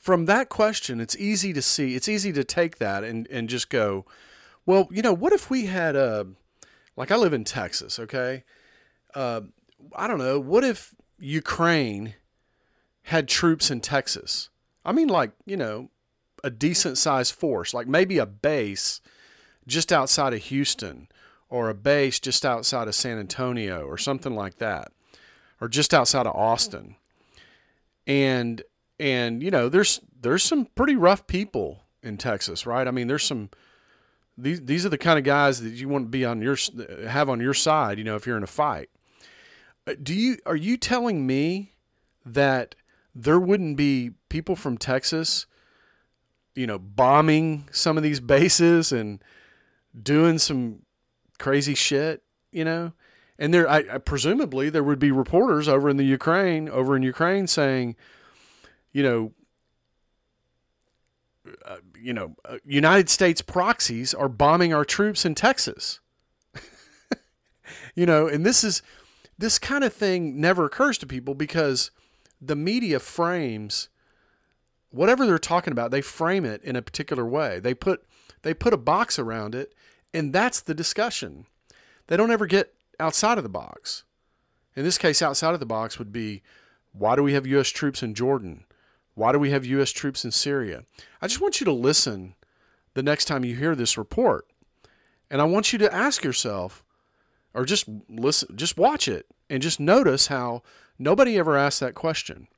from 0.00 0.24
that 0.26 0.48
question, 0.48 0.98
it's 1.00 1.16
easy 1.16 1.52
to 1.52 1.60
see, 1.60 1.94
it's 1.94 2.08
easy 2.08 2.32
to 2.32 2.42
take 2.42 2.78
that 2.78 3.04
and, 3.04 3.28
and 3.28 3.48
just 3.48 3.68
go, 3.68 4.06
well, 4.64 4.88
you 4.90 5.02
know, 5.02 5.12
what 5.12 5.32
if 5.32 5.50
we 5.50 5.66
had 5.66 5.94
a, 5.94 6.26
like 6.96 7.10
I 7.10 7.16
live 7.16 7.34
in 7.34 7.44
Texas, 7.44 7.98
okay? 7.98 8.44
Uh, 9.14 9.42
I 9.94 10.06
don't 10.06 10.18
know, 10.18 10.40
what 10.40 10.64
if 10.64 10.94
Ukraine 11.18 12.14
had 13.04 13.28
troops 13.28 13.70
in 13.70 13.80
Texas? 13.80 14.48
I 14.86 14.92
mean, 14.92 15.08
like, 15.08 15.32
you 15.44 15.56
know, 15.56 15.90
a 16.42 16.48
decent 16.48 16.96
sized 16.96 17.34
force, 17.34 17.74
like 17.74 17.86
maybe 17.86 18.16
a 18.16 18.24
base 18.24 19.02
just 19.66 19.92
outside 19.92 20.32
of 20.32 20.40
Houston 20.44 21.08
or 21.50 21.68
a 21.68 21.74
base 21.74 22.18
just 22.18 22.46
outside 22.46 22.88
of 22.88 22.94
San 22.94 23.18
Antonio 23.18 23.84
or 23.84 23.98
something 23.98 24.34
like 24.34 24.58
that, 24.58 24.92
or 25.60 25.68
just 25.68 25.92
outside 25.92 26.26
of 26.26 26.34
Austin. 26.34 26.96
And 28.06 28.62
and 28.98 29.42
you 29.42 29.50
know, 29.50 29.68
there's 29.68 30.00
there's 30.20 30.42
some 30.42 30.66
pretty 30.74 30.96
rough 30.96 31.26
people 31.26 31.82
in 32.02 32.16
Texas, 32.16 32.66
right? 32.66 32.86
I 32.86 32.90
mean, 32.90 33.08
there's 33.08 33.24
some 33.24 33.50
these 34.38 34.62
these 34.62 34.86
are 34.86 34.90
the 34.90 34.98
kind 34.98 35.18
of 35.18 35.24
guys 35.24 35.60
that 35.60 35.70
you 35.70 35.88
want 35.88 36.06
to 36.06 36.10
be 36.10 36.24
on 36.24 36.40
your 36.40 36.56
have 37.06 37.28
on 37.28 37.40
your 37.40 37.54
side, 37.54 37.98
you 37.98 38.04
know, 38.04 38.16
if 38.16 38.26
you're 38.26 38.36
in 38.36 38.42
a 38.42 38.48
fight. 38.48 38.88
Uh, 39.86 39.94
do 40.02 40.14
you 40.14 40.38
are 40.46 40.56
you 40.56 40.76
telling 40.76 41.26
me 41.26 41.74
that 42.24 42.74
there 43.14 43.40
wouldn't 43.40 43.76
be 43.76 44.12
people 44.28 44.54
from 44.54 44.78
Texas, 44.78 45.46
you 46.54 46.66
know, 46.66 46.78
bombing 46.78 47.68
some 47.72 47.96
of 47.96 48.02
these 48.02 48.20
bases 48.20 48.92
and 48.92 49.22
doing 50.00 50.38
some 50.38 50.82
crazy 51.40 51.74
shit, 51.74 52.22
you 52.52 52.64
know? 52.64 52.92
And 53.38 53.52
there, 53.52 53.68
I, 53.68 53.78
I 53.78 53.98
presumably 53.98 54.70
there 54.70 54.84
would 54.84 54.98
be 54.98 55.10
reporters 55.10 55.66
over 55.66 55.88
in 55.88 55.96
the 55.96 56.04
Ukraine, 56.04 56.68
over 56.68 56.94
in 56.94 57.02
Ukraine 57.02 57.46
saying, 57.46 57.96
you 58.92 59.02
know, 59.02 59.32
uh, 61.64 61.78
you 62.00 62.12
know, 62.12 62.36
uh, 62.44 62.58
United 62.64 63.08
States 63.08 63.42
proxies 63.42 64.14
are 64.14 64.28
bombing 64.28 64.72
our 64.72 64.84
troops 64.84 65.24
in 65.24 65.34
Texas. 65.34 66.00
you 67.94 68.06
know, 68.06 68.28
and 68.28 68.46
this 68.46 68.62
is 68.62 68.82
this 69.38 69.58
kind 69.58 69.82
of 69.82 69.92
thing 69.92 70.38
never 70.38 70.66
occurs 70.66 70.98
to 70.98 71.06
people 71.06 71.34
because 71.34 71.90
the 72.40 72.54
media 72.54 73.00
frames 73.00 73.88
whatever 74.90 75.26
they're 75.26 75.38
talking 75.38 75.72
about, 75.72 75.90
they 75.90 76.00
frame 76.00 76.44
it 76.44 76.62
in 76.62 76.76
a 76.76 76.82
particular 76.82 77.24
way. 77.24 77.60
They 77.60 77.74
put 77.74 78.04
they 78.42 78.54
put 78.54 78.74
a 78.74 78.78
box 78.78 79.18
around 79.18 79.54
it 79.54 79.74
and 80.12 80.32
that's 80.32 80.60
the 80.60 80.74
discussion. 80.74 81.46
They 82.06 82.16
don't 82.16 82.30
ever 82.30 82.46
get 82.46 82.74
outside 82.98 83.38
of 83.38 83.44
the 83.44 83.50
box. 83.50 84.04
In 84.76 84.84
this 84.84 84.98
case, 84.98 85.22
outside 85.22 85.54
of 85.54 85.60
the 85.60 85.66
box 85.66 85.98
would 85.98 86.12
be 86.12 86.42
why 86.92 87.16
do 87.16 87.22
we 87.22 87.34
have 87.34 87.46
U.S. 87.46 87.68
troops 87.68 88.02
in 88.02 88.14
Jordan? 88.14 88.64
Why 89.14 89.32
do 89.32 89.38
we 89.38 89.50
have 89.50 89.64
U.S. 89.66 89.90
troops 89.90 90.24
in 90.24 90.30
Syria? 90.30 90.84
I 91.20 91.26
just 91.26 91.40
want 91.40 91.60
you 91.60 91.64
to 91.66 91.72
listen 91.72 92.34
the 92.94 93.02
next 93.02 93.26
time 93.26 93.44
you 93.44 93.54
hear 93.54 93.74
this 93.74 93.98
report. 93.98 94.46
And 95.30 95.40
I 95.40 95.44
want 95.44 95.72
you 95.72 95.78
to 95.80 95.94
ask 95.94 96.24
yourself, 96.24 96.84
or 97.54 97.64
just 97.64 97.86
listen, 98.08 98.56
just 98.56 98.76
watch 98.76 99.06
it 99.06 99.26
and 99.48 99.62
just 99.62 99.78
notice 99.78 100.26
how 100.26 100.62
nobody 100.98 101.38
ever 101.38 101.56
asked 101.56 101.80
that 101.80 101.94
question. 101.94 102.48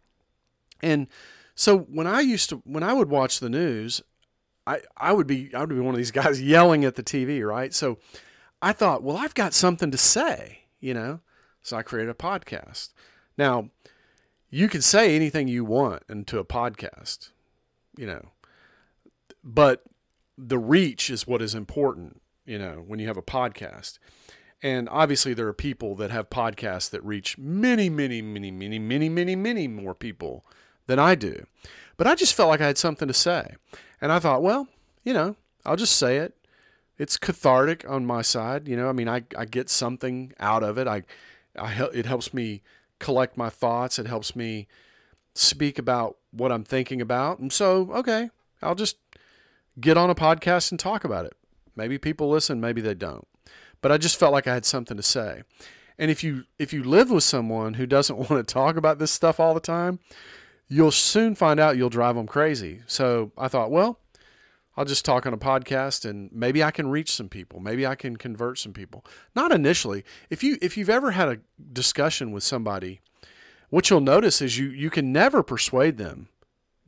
And 0.83 1.09
so 1.55 1.79
when 1.79 2.07
I 2.07 2.21
used 2.21 2.49
to, 2.51 2.63
when 2.65 2.83
I 2.83 2.93
would 2.93 3.11
watch 3.11 3.41
the 3.41 3.51
news, 3.51 4.03
I, 4.67 4.81
I 4.97 5.13
would 5.13 5.27
be, 5.27 5.55
I 5.55 5.61
would 5.61 5.69
be 5.69 5.79
one 5.81 5.95
of 5.95 5.99
these 5.99 6.11
guys 6.11 6.41
yelling 6.43 6.85
at 6.85 6.95
the 6.95 7.03
TV, 7.03 7.47
right? 7.47 7.73
So 7.75 7.99
I 8.61 8.73
thought, 8.73 9.03
well, 9.03 9.17
I've 9.17 9.35
got 9.35 9.55
something 9.55 9.91
to 9.91 9.99
say, 9.99 10.61
you 10.81 10.95
know? 10.95 11.21
So 11.63 11.77
I 11.77 11.83
created 11.83 12.11
a 12.11 12.15
podcast. 12.15 12.91
Now, 13.39 13.71
you 14.51 14.69
can 14.69 14.83
say 14.83 15.17
anything 15.17 15.49
you 15.49 15.65
want 15.65 16.03
into 16.09 16.39
a 16.39 16.45
podcast, 16.45 17.31
you 17.97 18.07
know, 18.07 18.29
but 19.43 19.83
the 20.37 20.59
reach 20.59 21.09
is 21.09 21.27
what 21.27 21.43
is 21.43 21.55
important, 21.55 22.21
you 22.45 22.59
know, 22.59 22.85
when 22.87 22.99
you 22.99 23.07
have 23.07 23.17
a 23.17 23.23
podcast. 23.23 23.99
And 24.63 24.89
obviously, 24.91 25.35
there 25.35 25.49
are 25.49 25.53
people 25.53 25.97
that 25.97 26.11
have 26.11 26.31
podcasts 26.31 26.91
that 26.91 27.05
reach 27.05 27.37
many, 27.37 27.89
many, 27.89 28.23
many, 28.23 28.51
many, 28.51 28.79
many, 28.79 29.09
many, 29.09 29.35
many 29.35 29.67
more 29.67 29.95
people 29.95 30.45
than 30.87 30.99
I 30.99 31.15
do. 31.15 31.47
But 31.97 32.07
I 32.07 32.15
just 32.15 32.35
felt 32.35 32.49
like 32.49 32.61
I 32.61 32.67
had 32.67 32.79
something 32.79 33.09
to 33.09 33.15
say. 33.15 33.55
And 34.01 34.11
I 34.11 34.19
thought, 34.19 34.43
well, 34.43 34.69
you 35.05 35.13
know, 35.13 35.37
I'll 35.65 35.77
just 35.77 35.97
say 35.97 36.19
it 36.19 36.35
it's 37.03 37.17
cathartic 37.17 37.85
on 37.89 38.07
my 38.07 38.23
side. 38.23 38.69
You 38.69 38.77
know, 38.77 38.89
I 38.89 38.93
mean, 38.93 39.09
I, 39.09 39.25
I 39.37 39.45
get 39.45 39.69
something 39.69 40.33
out 40.39 40.63
of 40.63 40.79
it. 40.79 40.87
I, 40.87 41.03
I, 41.59 41.89
it 41.93 42.07
helps 42.07 42.33
me 42.33 42.63
collect 43.01 43.37
my 43.37 43.49
thoughts. 43.49 43.99
It 43.99 44.07
helps 44.07 44.37
me 44.37 44.69
speak 45.35 45.81
about 45.81 46.17
what 46.31 46.53
I'm 46.53 46.63
thinking 46.63 47.01
about. 47.01 47.41
And 47.41 47.53
so, 47.53 47.91
okay, 47.93 48.31
I'll 48.63 48.77
just 48.77 48.99
get 49.81 49.97
on 49.97 50.11
a 50.11 50.15
podcast 50.15 50.71
and 50.71 50.79
talk 50.79 51.05
about 51.05 51.25
it. 51.25 51.35
Maybe 51.75 51.99
people 51.99 52.31
listen, 52.31 52.61
maybe 52.61 52.81
they 52.81 52.95
don't. 52.95 53.27
But 53.81 53.91
I 53.91 53.99
just 53.99 54.17
felt 54.17 54.33
like 54.33 54.47
I 54.47 54.55
had 54.55 54.65
something 54.65 54.97
to 54.97 55.03
say. 55.03 55.43
And 55.99 56.09
if 56.09 56.23
you 56.23 56.45
if 56.59 56.73
you 56.73 56.85
live 56.85 57.11
with 57.11 57.25
someone 57.25 57.75
who 57.75 57.87
doesn't 57.87 58.17
want 58.31 58.31
to 58.31 58.45
talk 58.45 58.77
about 58.77 59.01
this 59.01 59.11
stuff 59.11 59.41
all 59.41 59.55
the 59.55 59.61
time, 59.61 59.99
you'll 60.73 60.91
soon 60.91 61.35
find 61.35 61.61
out 61.61 61.77
you'll 61.77 61.91
drive 61.91 62.17
them 62.17 62.27
crazy. 62.27 62.81
So 62.87 63.31
I 63.37 63.49
thought, 63.49 63.71
well, 63.71 63.99
I'll 64.75 64.87
just 64.87 65.05
talk 65.05 65.27
on 65.27 65.35
a 65.35 65.39
podcast 65.39 66.09
and 66.09 66.31
maybe 66.33 66.65
I 66.65 66.71
can 66.71 66.89
reach 66.89 67.13
some 67.13 67.29
people. 67.29 67.61
Maybe 67.61 67.87
I 67.87 67.95
can 67.95 68.17
convert 68.17 68.59
some 68.59 68.73
people. 68.73 69.05
Not 69.37 69.53
initially. 69.53 70.03
If 70.31 70.43
you 70.43 70.57
if 70.63 70.79
you've 70.79 70.89
ever 70.89 71.11
had 71.11 71.29
a 71.29 71.39
discussion 71.73 72.33
with 72.33 72.43
somebody, 72.43 73.03
what 73.69 73.91
you'll 73.91 74.01
notice 74.01 74.41
is 74.41 74.57
you 74.57 74.69
you 74.71 74.89
can 74.89 75.13
never 75.13 75.43
persuade 75.43 75.99
them 75.99 76.29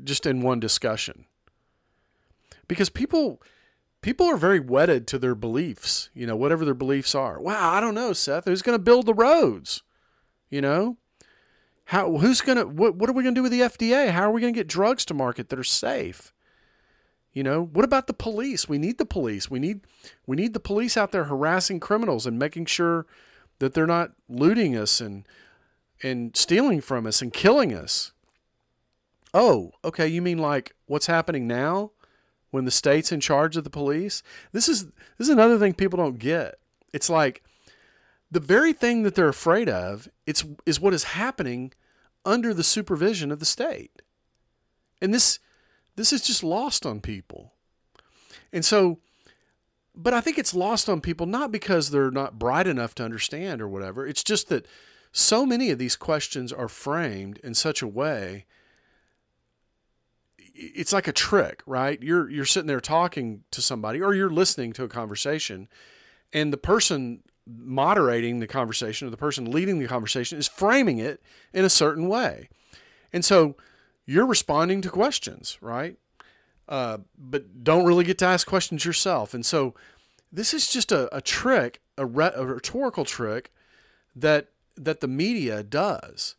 just 0.03 0.25
in 0.25 0.41
one 0.41 0.61
discussion. 0.61 1.27
Because 2.67 2.89
people 2.89 3.43
people 4.01 4.27
are 4.27 4.39
very 4.39 4.61
wedded 4.61 5.07
to 5.09 5.19
their 5.19 5.35
beliefs, 5.35 6.09
you 6.15 6.27
know, 6.27 6.37
whatever 6.37 6.65
their 6.65 6.73
beliefs 6.73 7.15
are. 7.15 7.39
Wow, 7.39 7.71
I 7.71 7.81
don't 7.81 7.95
know, 7.95 8.15
Seth, 8.15 8.47
who's 8.47 8.63
going 8.63 8.79
to 8.79 8.83
build 8.83 9.05
the 9.05 9.15
roads? 9.15 9.83
You 10.49 10.63
know? 10.63 10.97
How 11.95 12.11
who's 12.17 12.41
to 12.41 12.65
what 12.65 12.97
what 12.97 13.09
are 13.09 13.13
we 13.13 13.23
going 13.23 13.37
to 13.37 13.39
do 13.39 13.43
with 13.45 13.53
the 13.53 13.61
FDA? 13.61 14.11
How 14.11 14.23
are 14.23 14.33
we 14.33 14.41
going 14.41 14.53
to 14.53 14.59
get 14.59 14.67
drugs 14.67 15.05
to 15.05 15.15
market 15.15 15.49
that 15.49 15.61
are 15.61 15.63
safe? 15.63 16.35
You 17.33 17.45
know, 17.45 17.63
what 17.63 17.85
about 17.85 18.09
the 18.09 18.13
police? 18.13 18.69
We 18.69 18.79
need 18.79 18.99
the 18.99 19.07
police. 19.07 19.49
We 19.49 19.61
need 19.61 19.83
we 20.27 20.35
need 20.35 20.55
the 20.55 20.61
police 20.61 20.97
out 20.97 21.13
there 21.13 21.27
harassing 21.27 21.79
criminals 21.79 22.27
and 22.27 22.37
making 22.37 22.67
sure 22.67 23.07
that 23.61 23.75
they're 23.75 23.87
not 23.87 24.11
looting 24.29 24.77
us 24.77 25.01
and 25.01 25.25
and 26.03 26.37
stealing 26.37 26.81
from 26.81 27.07
us 27.07 27.23
and 27.23 27.33
killing 27.33 27.73
us. 27.73 28.11
Oh, 29.33 29.71
okay, 29.85 30.09
you 30.09 30.21
mean 30.21 30.39
like 30.39 30.75
what's 30.87 31.07
happening 31.07 31.47
now 31.47 31.93
when 32.51 32.65
the 32.65 32.73
state's 32.73 33.13
in 33.13 33.21
charge 33.21 33.57
of 33.57 33.63
the 33.63 33.71
police? 33.71 34.25
This 34.51 34.69
is 34.69 34.87
this 34.87 35.29
is 35.29 35.29
another 35.29 35.61
thing 35.61 35.75
people 35.75 35.99
don't 35.99 36.19
get. 36.19 36.57
It's 36.93 37.09
like 37.09 37.45
the 38.33 38.41
very 38.41 38.73
thing 38.73 39.05
that 39.05 39.15
they're 39.15 39.29
afraid 39.29 39.69
of, 39.69 40.09
it's 40.27 40.45
is 40.67 40.81
what 40.81 40.93
is 40.93 41.05
happening 41.05 41.73
under 42.25 42.55
the 42.55 42.65
supervision 42.65 43.31
of 43.31 43.39
the 43.39 43.45
state. 43.45 44.03
And 45.01 45.13
this 45.13 45.39
this 45.97 46.13
is 46.13 46.23
just 46.23 46.43
lost 46.43 46.85
on 46.85 47.01
people. 47.01 47.53
And 48.53 48.65
so, 48.65 48.99
but 49.95 50.13
I 50.13 50.21
think 50.21 50.39
it's 50.39 50.55
lost 50.55 50.89
on 50.89 51.01
people 51.01 51.27
not 51.27 51.53
because 51.53 51.91
they're 51.91 52.11
not 52.11 52.39
bright 52.39 52.67
enough 52.67 52.95
to 52.97 53.05
understand 53.05 53.63
or 53.63 53.69
whatever. 53.69 54.07
It's 54.07 54.25
just 54.25 54.49
that 54.49 54.67
so 55.13 55.47
many 55.47 55.71
of 55.71 55.79
these 55.79 55.95
questions 55.95 56.53
are 56.53 56.69
framed 56.69 57.39
in 57.45 57.55
such 57.55 57.83
a 57.83 57.87
way 57.87 58.47
it's 60.55 60.93
like 60.93 61.09
a 61.09 61.13
trick, 61.13 61.63
right? 61.67 62.01
You're 62.03 62.31
you're 62.31 62.45
sitting 62.45 62.69
there 62.69 62.81
talking 62.81 63.43
to 63.51 63.61
somebody 63.61 64.01
or 64.01 64.15
you're 64.15 64.31
listening 64.31 64.73
to 64.75 64.85
a 64.85 64.89
conversation 64.89 65.69
and 66.33 66.53
the 66.53 66.59
person 66.59 67.23
moderating 67.47 68.41
the 68.41 68.47
conversation 68.47 69.07
or 69.07 69.11
the 69.11 69.17
person 69.17 69.51
leading 69.51 69.79
the 69.79 69.87
conversation 69.87 70.39
is 70.39 70.49
framing 70.49 70.99
it 70.99 71.23
in 71.53 71.65
a 71.65 71.71
certain 71.71 72.09
way. 72.09 72.49
And 73.13 73.25
so 73.25 73.57
you're 74.07 74.27
responding 74.27 74.81
to 74.83 74.91
questions, 74.91 75.59
right? 75.61 75.97
Uh, 76.69 76.99
but 77.19 77.63
don't 77.63 77.85
really 77.85 78.05
get 78.05 78.19
to 78.19 78.27
ask 78.27 78.47
questions 78.47 78.85
yourself. 78.85 79.35
And 79.35 79.45
so 79.45 79.75
this 80.33 80.55
is 80.55 80.69
just 80.69 80.91
a, 80.91 81.15
a 81.15 81.21
trick, 81.21 81.81
a, 81.99 82.07
re- 82.07 82.33
a 82.35 82.45
rhetorical 82.45 83.05
trick 83.05 83.53
that 84.17 84.49
that 84.77 85.01
the 85.01 85.09
media 85.09 85.63
does. 85.63 86.35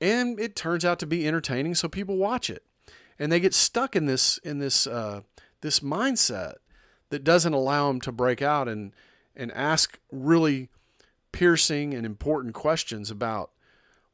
And 0.00 0.38
it 0.40 0.56
turns 0.56 0.84
out 0.84 0.98
to 0.98 1.06
be 1.06 1.26
entertaining, 1.26 1.74
so 1.74 1.88
people 1.88 2.16
watch 2.16 2.50
it. 2.50 2.64
And 3.18 3.30
they 3.30 3.40
get 3.40 3.54
stuck 3.54 3.94
in 3.94 4.06
this 4.06 4.38
in 4.38 4.58
this 4.58 4.86
uh, 4.86 5.20
this 5.60 5.80
mindset 5.80 6.54
that 7.10 7.24
doesn't 7.24 7.52
allow 7.52 7.88
them 7.88 8.00
to 8.00 8.12
break 8.12 8.42
out 8.42 8.68
and 8.68 8.92
and 9.36 9.52
ask 9.52 9.98
really 10.10 10.68
piercing 11.32 11.94
and 11.94 12.06
important 12.06 12.54
questions 12.54 13.10
about 13.10 13.50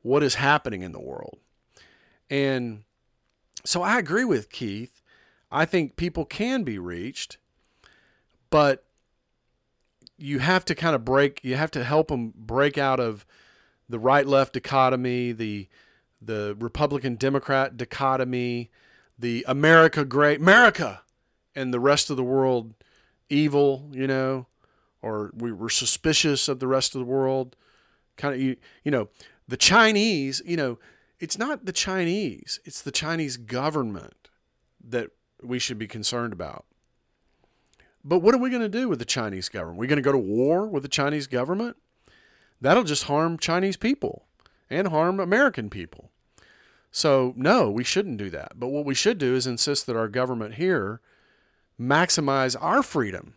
what 0.03 0.23
is 0.23 0.35
happening 0.35 0.83
in 0.83 0.93
the 0.93 1.01
world. 1.01 1.39
And 2.29 2.83
so 3.65 3.83
I 3.83 3.99
agree 3.99 4.25
with 4.25 4.51
Keith. 4.51 5.03
I 5.51 5.65
think 5.65 5.97
people 5.97 6.25
can 6.25 6.65
be 6.65 6.79
reached, 6.79 7.37
but 8.51 8.85
you 10.17 10.39
have 10.39 10.65
to 10.65 10.75
kind 10.75 10.95
of 10.95 11.05
break, 11.05 11.45
you 11.45 11.57
have 11.57 11.71
to 11.73 11.85
help 11.85 12.09
them 12.09 12.33
break 12.37 12.79
out 12.79 13.01
of 13.01 13.27
the 13.89 13.99
right 13.99 14.27
left 14.27 14.55
dichotomy, 14.55 15.33
the 15.33 15.69
the 16.25 16.57
Republican 16.61 17.17
Democrat 17.17 17.77
dichotomy, 17.77 18.71
the 19.19 19.45
America 19.49 20.05
great 20.05 20.41
America 20.41 21.03
and 21.55 21.75
the 21.75 21.81
rest 21.81 22.11
of 22.11 22.17
the 22.17 22.25
world 22.25 22.75
evil, 23.29 23.89
you 23.93 24.07
know, 24.07 24.47
or 25.03 25.31
we 25.35 25.53
were 25.53 25.69
suspicious 25.69 26.49
of 26.49 26.61
the 26.61 26.67
rest 26.67 26.95
of 26.95 27.01
the 27.01 27.05
world. 27.05 27.57
Kind 28.17 28.35
of 28.35 28.41
you, 28.41 28.57
you 28.85 28.91
know, 28.91 29.09
the 29.49 29.57
Chinese, 29.57 30.41
you 30.47 30.57
know, 30.57 30.79
it's 31.19 31.39
not 31.39 31.67
the 31.67 31.73
Chinese, 31.73 32.61
it's 32.65 32.83
the 32.83 32.91
Chinese 32.91 33.37
government 33.37 34.29
that 34.83 35.11
we 35.43 35.59
should 35.59 35.79
be 35.79 35.87
concerned 35.87 36.33
about. 36.33 36.65
But 38.05 38.19
what 38.19 38.35
are 38.35 38.39
we 38.39 38.51
going 38.51 38.63
to 38.63 38.69
do 38.69 38.89
with 38.89 38.99
the 38.99 39.05
Chinese 39.05 39.49
government? 39.49 39.79
We're 39.79 39.87
going 39.87 39.97
to 39.97 40.03
go 40.03 40.13
to 40.13 40.19
war 40.19 40.67
with 40.67 40.83
the 40.83 40.89
Chinese 40.89 41.27
government? 41.27 41.77
That'll 42.61 42.83
just 42.85 43.05
harm 43.05 43.39
Chinese 43.39 43.77
people 43.77 44.27
and 44.71 44.89
harm 44.89 45.21
American 45.21 45.71
people. 45.71 46.11
So, 46.91 47.33
no, 47.37 47.71
we 47.71 47.85
shouldn't 47.85 48.19
do 48.19 48.31
that. 48.31 48.53
But 48.57 48.69
what 48.69 48.85
we 48.85 48.95
should 48.95 49.19
do 49.19 49.35
is 49.35 49.47
insist 49.47 49.87
that 49.87 49.97
our 49.97 50.09
government 50.09 50.55
here 50.55 51.01
maximize 51.81 52.57
our 52.61 52.83
freedom 52.83 53.35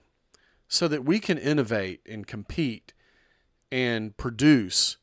so 0.68 0.88
that 0.88 1.06
we 1.06 1.20
can 1.20 1.38
innovate 1.38 2.02
and 2.08 2.26
compete 2.26 2.94
and 3.72 4.16
produce 4.18 4.98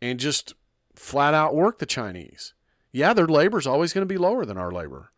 and 0.00 0.20
just 0.20 0.54
flat 0.94 1.34
out 1.34 1.54
work 1.54 1.78
the 1.78 1.86
Chinese. 1.86 2.54
Yeah, 2.92 3.12
their 3.12 3.26
labor 3.26 3.58
is 3.58 3.66
always 3.66 3.92
going 3.92 4.06
to 4.06 4.12
be 4.12 4.18
lower 4.18 4.44
than 4.44 4.58
our 4.58 4.70
labor, 4.70 5.10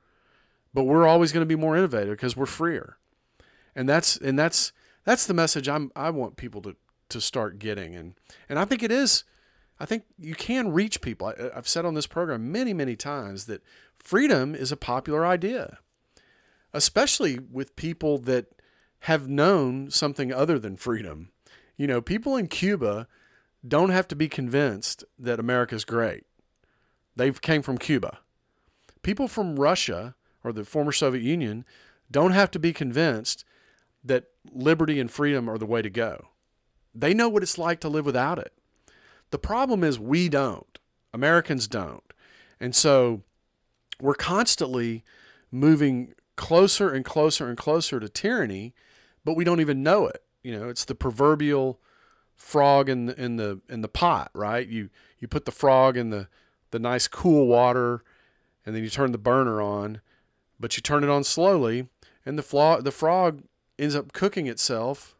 but 0.72 0.84
we're 0.84 1.06
always 1.06 1.32
going 1.32 1.42
to 1.42 1.46
be 1.46 1.60
more 1.60 1.76
innovative 1.76 2.16
because 2.16 2.36
we're 2.36 2.46
freer, 2.46 2.96
and 3.74 3.88
that's 3.88 4.16
and 4.16 4.38
that's 4.38 4.72
that's 5.04 5.26
the 5.26 5.34
message 5.34 5.68
I'm 5.68 5.90
I 5.94 6.10
want 6.10 6.36
people 6.36 6.62
to 6.62 6.76
to 7.10 7.20
start 7.20 7.58
getting, 7.58 7.94
and 7.94 8.14
and 8.48 8.58
I 8.58 8.64
think 8.64 8.82
it 8.82 8.90
is. 8.90 9.24
I 9.78 9.84
think 9.84 10.04
you 10.18 10.34
can 10.34 10.72
reach 10.72 11.02
people. 11.02 11.26
I, 11.26 11.50
I've 11.54 11.68
said 11.68 11.84
on 11.84 11.92
this 11.92 12.06
program 12.06 12.50
many 12.50 12.72
many 12.72 12.96
times 12.96 13.44
that 13.44 13.62
freedom 13.98 14.54
is 14.54 14.72
a 14.72 14.76
popular 14.76 15.26
idea, 15.26 15.78
especially 16.72 17.38
with 17.38 17.76
people 17.76 18.16
that 18.18 18.55
have 19.00 19.28
known 19.28 19.90
something 19.90 20.32
other 20.32 20.58
than 20.58 20.76
freedom. 20.76 21.30
You 21.76 21.86
know, 21.86 22.00
people 22.00 22.36
in 22.36 22.48
Cuba 22.48 23.06
don't 23.66 23.90
have 23.90 24.08
to 24.08 24.16
be 24.16 24.28
convinced 24.28 25.04
that 25.18 25.40
America's 25.40 25.84
great. 25.84 26.24
They've 27.14 27.40
came 27.40 27.62
from 27.62 27.78
Cuba. 27.78 28.18
People 29.02 29.28
from 29.28 29.58
Russia 29.58 30.14
or 30.44 30.52
the 30.52 30.64
former 30.64 30.92
Soviet 30.92 31.22
Union 31.22 31.64
don't 32.10 32.32
have 32.32 32.50
to 32.52 32.58
be 32.58 32.72
convinced 32.72 33.44
that 34.04 34.24
liberty 34.52 35.00
and 35.00 35.10
freedom 35.10 35.48
are 35.48 35.58
the 35.58 35.66
way 35.66 35.82
to 35.82 35.90
go. 35.90 36.28
They 36.94 37.12
know 37.12 37.28
what 37.28 37.42
it's 37.42 37.58
like 37.58 37.80
to 37.80 37.88
live 37.88 38.06
without 38.06 38.38
it. 38.38 38.52
The 39.30 39.38
problem 39.38 39.82
is 39.82 39.98
we 39.98 40.28
don't. 40.28 40.78
Americans 41.12 41.66
don't. 41.66 42.12
And 42.60 42.74
so 42.74 43.22
we're 44.00 44.14
constantly 44.14 45.02
moving 45.50 46.14
closer 46.36 46.90
and 46.90 47.04
closer 47.04 47.48
and 47.48 47.56
closer 47.56 47.98
to 47.98 48.08
tyranny, 48.08 48.74
but 49.24 49.34
we 49.34 49.44
don't 49.44 49.60
even 49.60 49.82
know 49.82 50.06
it. 50.06 50.22
You 50.42 50.58
know, 50.58 50.68
it's 50.68 50.84
the 50.84 50.94
proverbial 50.94 51.80
frog 52.34 52.88
in 52.88 53.06
the 53.06 53.20
in 53.20 53.36
the 53.36 53.60
in 53.68 53.80
the 53.80 53.88
pot, 53.88 54.30
right? 54.34 54.66
You 54.66 54.90
you 55.18 55.28
put 55.28 55.44
the 55.44 55.52
frog 55.52 55.96
in 55.96 56.10
the 56.10 56.28
the 56.70 56.78
nice 56.78 57.08
cool 57.08 57.46
water, 57.46 58.02
and 58.64 58.74
then 58.74 58.82
you 58.82 58.90
turn 58.90 59.12
the 59.12 59.18
burner 59.18 59.60
on, 59.60 60.00
but 60.60 60.76
you 60.76 60.82
turn 60.82 61.02
it 61.02 61.10
on 61.10 61.24
slowly, 61.24 61.88
and 62.24 62.38
the 62.38 62.42
flo- 62.42 62.80
the 62.80 62.92
frog 62.92 63.42
ends 63.78 63.96
up 63.96 64.12
cooking 64.12 64.46
itself, 64.46 65.16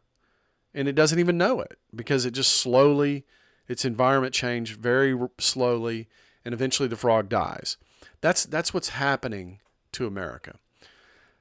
and 0.73 0.87
it 0.87 0.95
doesn't 0.95 1.19
even 1.19 1.37
know 1.37 1.59
it 1.61 1.77
because 1.93 2.25
it 2.25 2.31
just 2.31 2.53
slowly 2.53 3.25
its 3.67 3.83
environment 3.83 4.33
changed 4.33 4.79
very 4.79 5.17
slowly, 5.39 6.07
and 6.45 6.53
eventually 6.53 6.87
the 6.87 6.95
frog 6.95 7.29
dies. 7.29 7.77
That's 8.21 8.45
that's 8.45 8.73
what's 8.73 8.89
happening 8.89 9.59
to 9.93 10.07
America. 10.07 10.59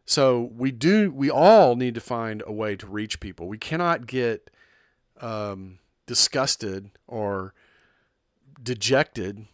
So 0.06 0.50
we 0.56 0.70
do 0.70 1.10
we 1.10 1.28
all 1.28 1.74
need 1.74 1.94
to 1.96 2.00
find 2.00 2.42
a 2.46 2.52
way 2.52 2.76
to 2.76 2.86
reach 2.86 3.18
people. 3.18 3.48
We 3.48 3.58
cannot 3.58 4.06
get 4.06 4.50
um, 5.20 5.80
disgusted 6.06 6.90
or 7.08 7.52
dejected 8.62 9.46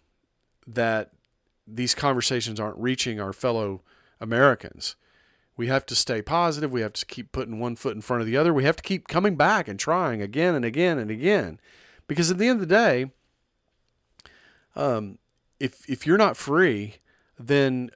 that 0.66 1.10
these 1.66 1.94
conversations 1.94 2.60
aren't 2.60 2.76
reaching 2.76 3.18
our 3.18 3.32
fellow 3.32 3.80
Americans. 4.20 4.94
We 5.56 5.68
have 5.68 5.86
to 5.86 5.94
stay 5.94 6.20
positive. 6.20 6.70
We 6.70 6.82
have 6.82 6.92
to 6.94 7.06
keep 7.06 7.32
putting 7.32 7.58
one 7.58 7.76
foot 7.76 7.94
in 7.94 8.02
front 8.02 8.20
of 8.20 8.26
the 8.26 8.36
other. 8.36 8.52
We 8.52 8.64
have 8.64 8.76
to 8.76 8.82
keep 8.82 9.08
coming 9.08 9.36
back 9.36 9.68
and 9.68 9.78
trying 9.78 10.20
again 10.20 10.54
and 10.54 10.64
again 10.64 10.98
and 10.98 11.10
again. 11.10 11.60
Because 12.06 12.30
at 12.30 12.38
the 12.38 12.48
end 12.48 12.60
of 12.60 12.68
the 12.68 12.74
day, 12.74 13.10
um, 14.76 15.18
if 15.58 15.88
if 15.88 16.06
you're 16.06 16.18
not 16.18 16.36
free, 16.36 16.96
then 17.38 17.90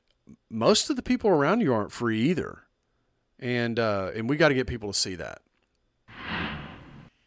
most 0.51 0.91
of 0.91 0.97
the 0.97 1.03
people 1.03 1.31
around 1.31 1.61
you 1.61 1.73
aren't 1.73 1.93
free 1.93 2.21
either. 2.23 2.63
And 3.39 3.79
uh, 3.79 4.13
and 4.15 4.31
we 4.31 4.37
got 4.37 4.49
to 4.49 4.55
get 4.55 4.67
people 4.67 4.93
to 4.93 4.99
see 4.99 5.15
that 5.17 5.43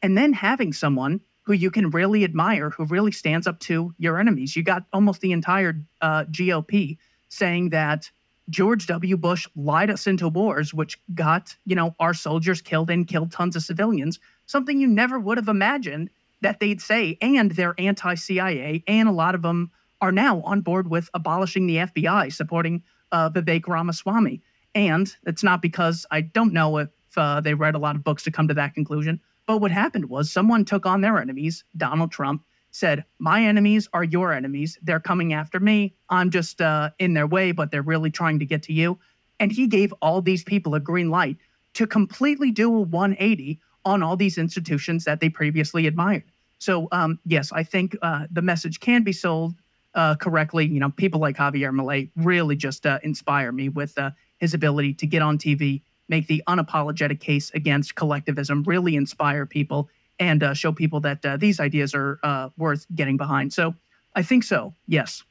and 0.02 0.18
then 0.18 0.34
having 0.34 0.74
someone 0.74 1.22
who 1.44 1.54
you 1.54 1.72
can 1.72 1.90
really 1.90 2.24
admire, 2.24 2.70
who 2.70 2.86
really 2.86 3.12
stands 3.12 3.48
up 3.48 3.60
to 3.60 3.94
your 3.98 4.20
enemies. 4.20 4.56
You 4.56 4.64
got 4.64 4.84
almost 4.94 5.22
the 5.22 5.32
entire 5.32 5.82
uh, 6.02 6.26
GOP 6.26 6.98
saying 7.30 7.70
that 7.70 8.10
George 8.50 8.88
W. 8.88 9.18
Bush 9.18 9.48
lied 9.56 9.90
us 9.90 10.08
into 10.08 10.28
wars, 10.28 10.74
which 10.74 11.00
got 11.14 11.56
you 11.66 11.76
know 11.76 11.96
our 12.00 12.14
soldiers 12.14 12.62
killed 12.62 12.90
and 12.90 13.08
killed 13.08 13.32
tons 13.32 13.56
of 13.56 13.64
civilians. 13.64 14.20
Something 14.46 14.80
you 14.80 14.88
never 14.88 15.20
would 15.20 15.38
have 15.38 15.48
imagined 15.48 16.10
that 16.42 16.60
they'd 16.60 16.82
say. 16.82 17.18
And 17.22 17.52
they're 17.52 17.76
anti-CIA, 17.78 18.84
and 18.88 19.10
a 19.10 19.14
lot 19.14 19.36
of 19.36 19.42
them 19.42 19.72
are 20.02 20.12
now 20.12 20.42
on 20.42 20.62
board 20.62 20.90
with 20.90 21.10
abolishing 21.14 21.68
the 21.68 21.78
FBI, 21.78 22.32
supporting 22.32 22.84
uh, 23.12 23.30
Vivek 23.30 23.68
Ramaswamy. 23.68 24.42
And 24.76 25.14
it's 25.26 25.44
not 25.44 25.62
because 25.62 26.06
I 26.12 26.22
don't 26.22 26.54
know 26.54 26.78
if 26.78 26.90
uh, 27.18 27.42
they 27.42 27.54
read 27.54 27.76
a 27.76 27.80
lot 27.80 27.96
of 27.96 28.04
books 28.04 28.24
to 28.24 28.32
come 28.32 28.48
to 28.48 28.54
that 28.54 28.74
conclusion, 28.74 29.20
but 29.48 29.58
what 29.62 29.72
happened 29.72 30.10
was 30.10 30.32
someone 30.32 30.64
took 30.64 30.86
on 30.86 31.02
their 31.02 31.18
enemies. 31.18 31.64
Donald 31.76 32.12
Trump 32.12 32.44
said, 32.72 33.04
My 33.18 33.44
enemies 33.44 33.90
are 33.94 34.04
your 34.04 34.32
enemies. 34.32 34.78
They're 34.84 35.00
coming 35.00 35.34
after 35.34 35.60
me. 35.60 35.96
I'm 36.10 36.30
just 36.30 36.62
uh, 36.62 36.92
in 37.00 37.14
their 37.14 37.28
way, 37.28 37.52
but 37.52 37.72
they're 37.72 37.82
really 37.82 38.12
trying 38.12 38.40
to 38.40 38.46
get 38.46 38.64
to 38.64 38.74
you. 38.74 39.00
And 39.40 39.52
he 39.52 39.68
gave 39.68 39.94
all 40.02 40.22
these 40.22 40.44
people 40.44 40.76
a 40.76 40.80
green 40.80 41.10
light 41.10 41.38
to 41.74 41.88
completely 41.88 42.52
do 42.52 42.74
a 42.76 42.82
180 42.82 43.60
on 43.86 44.04
all 44.04 44.16
these 44.16 44.38
institutions 44.38 45.06
that 45.06 45.20
they 45.20 45.30
previously 45.30 45.88
admired. 45.88 46.24
So, 46.60 46.88
um, 46.92 47.20
yes, 47.26 47.52
I 47.52 47.64
think 47.64 47.96
uh, 48.02 48.28
the 48.30 48.42
message 48.42 48.80
can 48.82 49.04
be 49.04 49.14
sold 49.14 49.56
uh, 50.00 50.16
correctly. 50.16 50.66
You 50.66 50.80
know, 50.80 50.90
people 50.90 51.20
like 51.20 51.36
Javier 51.36 51.72
Milei 51.74 52.10
really 52.16 52.56
just 52.56 52.86
uh, 52.86 53.00
inspire 53.04 53.52
me 53.52 53.68
with 53.68 53.98
uh, 53.98 54.12
his 54.38 54.54
ability 54.54 54.94
to 54.94 55.06
get 55.06 55.22
on 55.22 55.38
TV 55.38 55.82
make 56.08 56.26
the 56.28 56.42
unapologetic 56.48 57.20
case 57.20 57.52
against 57.54 57.96
collectivism, 57.96 58.64
really 58.64 58.96
inspire 58.96 59.46
people 59.46 59.90
and 60.18 60.42
uh, 60.42 60.54
show 60.54 60.72
people 60.72 61.02
that 61.02 61.24
uh, 61.24 61.38
these 61.38 61.60
ideas 61.60 61.94
are 61.94 62.18
uh, 62.24 62.50
worth 62.58 62.88
getting 62.96 63.18
behind. 63.18 63.54
So 63.54 63.76
I 64.16 64.24
think 64.24 64.44
so, 64.44 64.74
yes. 64.88 65.24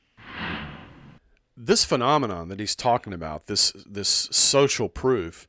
This 1.56 1.84
phenomenon 1.84 2.48
that 2.48 2.60
he's 2.60 2.76
talking 2.76 3.12
about, 3.12 3.46
this 3.46 3.72
this 3.86 4.28
social 4.30 4.88
proof, 4.88 5.48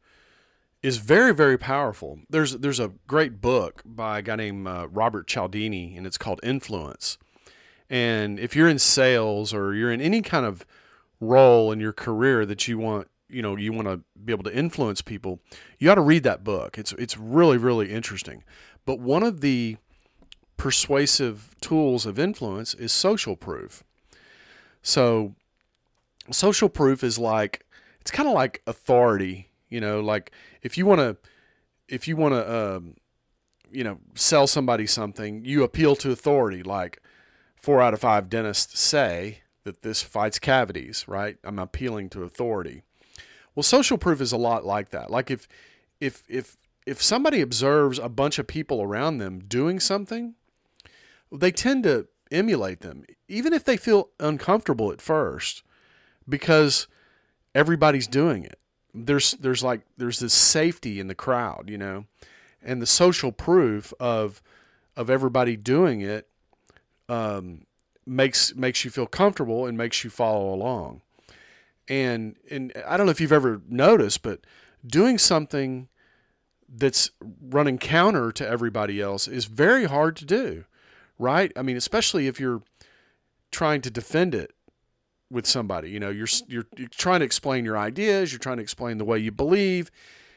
is 0.82 0.98
very 0.98 1.34
very 1.34 1.58
powerful. 1.58 2.22
There's 2.30 2.54
there's 2.54 2.80
a 2.80 2.94
great 3.06 3.42
book 3.42 3.84
by 3.86 4.20
a 4.20 4.22
guy 4.22 4.38
named 4.38 4.66
Robert 4.92 5.28
Cialdini, 5.28 5.96
and 5.98 6.08
it's 6.08 6.18
called 6.18 6.40
Influence. 6.42 7.18
And 7.90 8.40
if 8.40 8.56
you're 8.56 8.70
in 8.70 8.80
sales 8.80 9.54
or 9.54 9.74
you're 9.74 9.92
in 9.92 10.02
any 10.02 10.22
kind 10.22 10.46
of 10.46 10.66
role 11.20 11.72
in 11.72 11.80
your 11.80 11.94
career 11.94 12.46
that 12.46 12.68
you 12.68 12.78
want 12.78 13.08
you 13.28 13.42
know 13.42 13.56
you 13.58 13.72
want 13.74 13.88
to 13.88 14.02
be 14.24 14.34
able 14.34 14.44
to 14.44 14.56
influence 14.56 15.02
people, 15.02 15.40
you 15.78 15.90
ought 15.92 15.96
to 15.96 16.02
read 16.02 16.24
that 16.24 16.44
book. 16.44 16.78
It's 16.78 16.94
it's 16.94 17.18
really 17.18 17.58
really 17.58 17.92
interesting. 17.92 18.44
But 18.86 19.00
one 19.00 19.24
of 19.24 19.42
the 19.42 19.78
persuasive 20.58 21.56
tools 21.62 22.06
of 22.06 22.20
influence 22.20 22.74
is 22.74 22.92
social 22.92 23.36
proof. 23.36 23.84
So 24.82 25.36
social 26.32 26.70
proof 26.70 27.04
is 27.04 27.18
like 27.18 27.66
it's 28.02 28.12
kind 28.12 28.28
of 28.28 28.36
like 28.36 28.62
authority, 28.68 29.50
you 29.70 29.80
know, 29.80 30.00
like 30.00 30.32
if 30.62 30.78
you 30.78 30.86
want 30.86 31.00
to 31.00 31.18
if 31.88 32.08
you 32.08 32.16
want 32.16 32.34
to 32.34 32.56
um, 32.56 32.96
you 33.72 33.84
know 33.84 34.00
sell 34.16 34.48
somebody 34.48 34.88
something, 34.88 35.44
you 35.46 35.64
appeal 35.64 35.96
to 35.98 36.12
authority 36.12 36.64
like 36.64 37.02
4 37.70 37.84
out 37.84 37.94
of 37.94 38.00
5 38.00 38.32
dentists 38.32 38.80
say 38.80 39.42
that 39.64 39.84
this 39.84 40.02
fights 40.02 40.40
cavities, 40.40 41.06
right? 41.08 41.38
I'm 41.44 41.60
appealing 41.60 42.10
to 42.10 42.24
authority. 42.24 42.82
Well, 43.54 43.62
social 43.62 44.00
proof 44.00 44.22
is 44.22 44.32
a 44.32 44.38
lot 44.38 44.66
like 44.66 44.90
that. 44.90 45.12
Like 45.12 45.30
if 45.30 45.48
if 46.00 46.24
if 46.28 46.58
if 46.88 47.00
somebody 47.00 47.42
observes 47.42 48.00
a 48.00 48.10
bunch 48.10 48.40
of 48.40 48.48
people 48.48 48.82
around 48.82 49.20
them 49.20 49.42
doing 49.48 49.80
something, 49.80 50.34
they 51.32 51.52
tend 51.52 51.84
to 51.84 52.08
emulate 52.32 52.80
them, 52.80 53.04
even 53.28 53.54
if 53.54 53.66
they 53.66 53.78
feel 53.78 54.10
uncomfortable 54.20 54.92
at 54.92 55.00
first, 55.00 55.62
because 56.28 56.88
everybody's 57.54 58.08
doing 58.08 58.46
it. 58.46 58.58
There's 58.96 59.34
there's 59.34 59.64
like 59.64 59.82
there's 59.96 60.18
this 60.18 60.34
safety 60.34 61.00
in 61.00 61.06
the 61.06 61.14
crowd, 61.14 61.70
you 61.70 61.78
know, 61.78 62.06
and 62.64 62.82
the 62.82 62.88
social 62.88 63.32
proof 63.32 63.94
of 64.00 64.42
of 64.96 65.12
everybody 65.12 65.56
doing 65.56 66.02
it 66.02 66.26
um, 67.10 67.66
makes 68.06 68.56
makes 68.56 68.86
you 68.86 68.92
feel 68.92 69.08
comfortable 69.08 69.66
and 69.66 69.78
makes 69.78 70.04
you 70.04 70.10
follow 70.10 70.54
along 70.54 71.02
and 71.90 72.36
and 72.50 72.72
I 72.88 72.96
don't 72.96 73.08
know 73.08 73.12
if 73.12 73.20
you've 73.20 73.32
ever 73.32 73.62
noticed, 73.68 74.22
but 74.22 74.42
doing 74.86 75.18
something 75.18 75.90
that's 76.72 77.10
running 77.42 77.80
counter 77.80 78.32
to 78.32 78.48
everybody 78.48 79.02
else 79.02 79.28
is 79.28 79.46
very 79.46 79.86
hard 79.86 80.16
to 80.18 80.26
do, 80.26 80.66
right? 81.18 81.52
I 81.56 81.64
mean, 81.64 81.76
especially 81.76 82.28
if 82.28 82.40
you're 82.40 82.62
trying 83.52 83.82
to 83.82 83.90
defend 83.90 84.36
it 84.36 84.54
with 85.32 85.48
somebody. 85.48 85.90
You 85.90 86.00
know, 86.00 86.12
you're 86.12 86.28
you're, 86.48 86.68
you're 86.78 86.88
trying 86.90 87.20
to 87.20 87.26
explain 87.26 87.66
your 87.66 87.78
ideas, 87.78 88.32
you're 88.32 88.40
trying 88.40 88.58
to 88.58 88.64
explain 88.64 89.00
the 89.00 89.06
way 89.06 89.18
you 89.18 89.32
believe, 89.32 89.90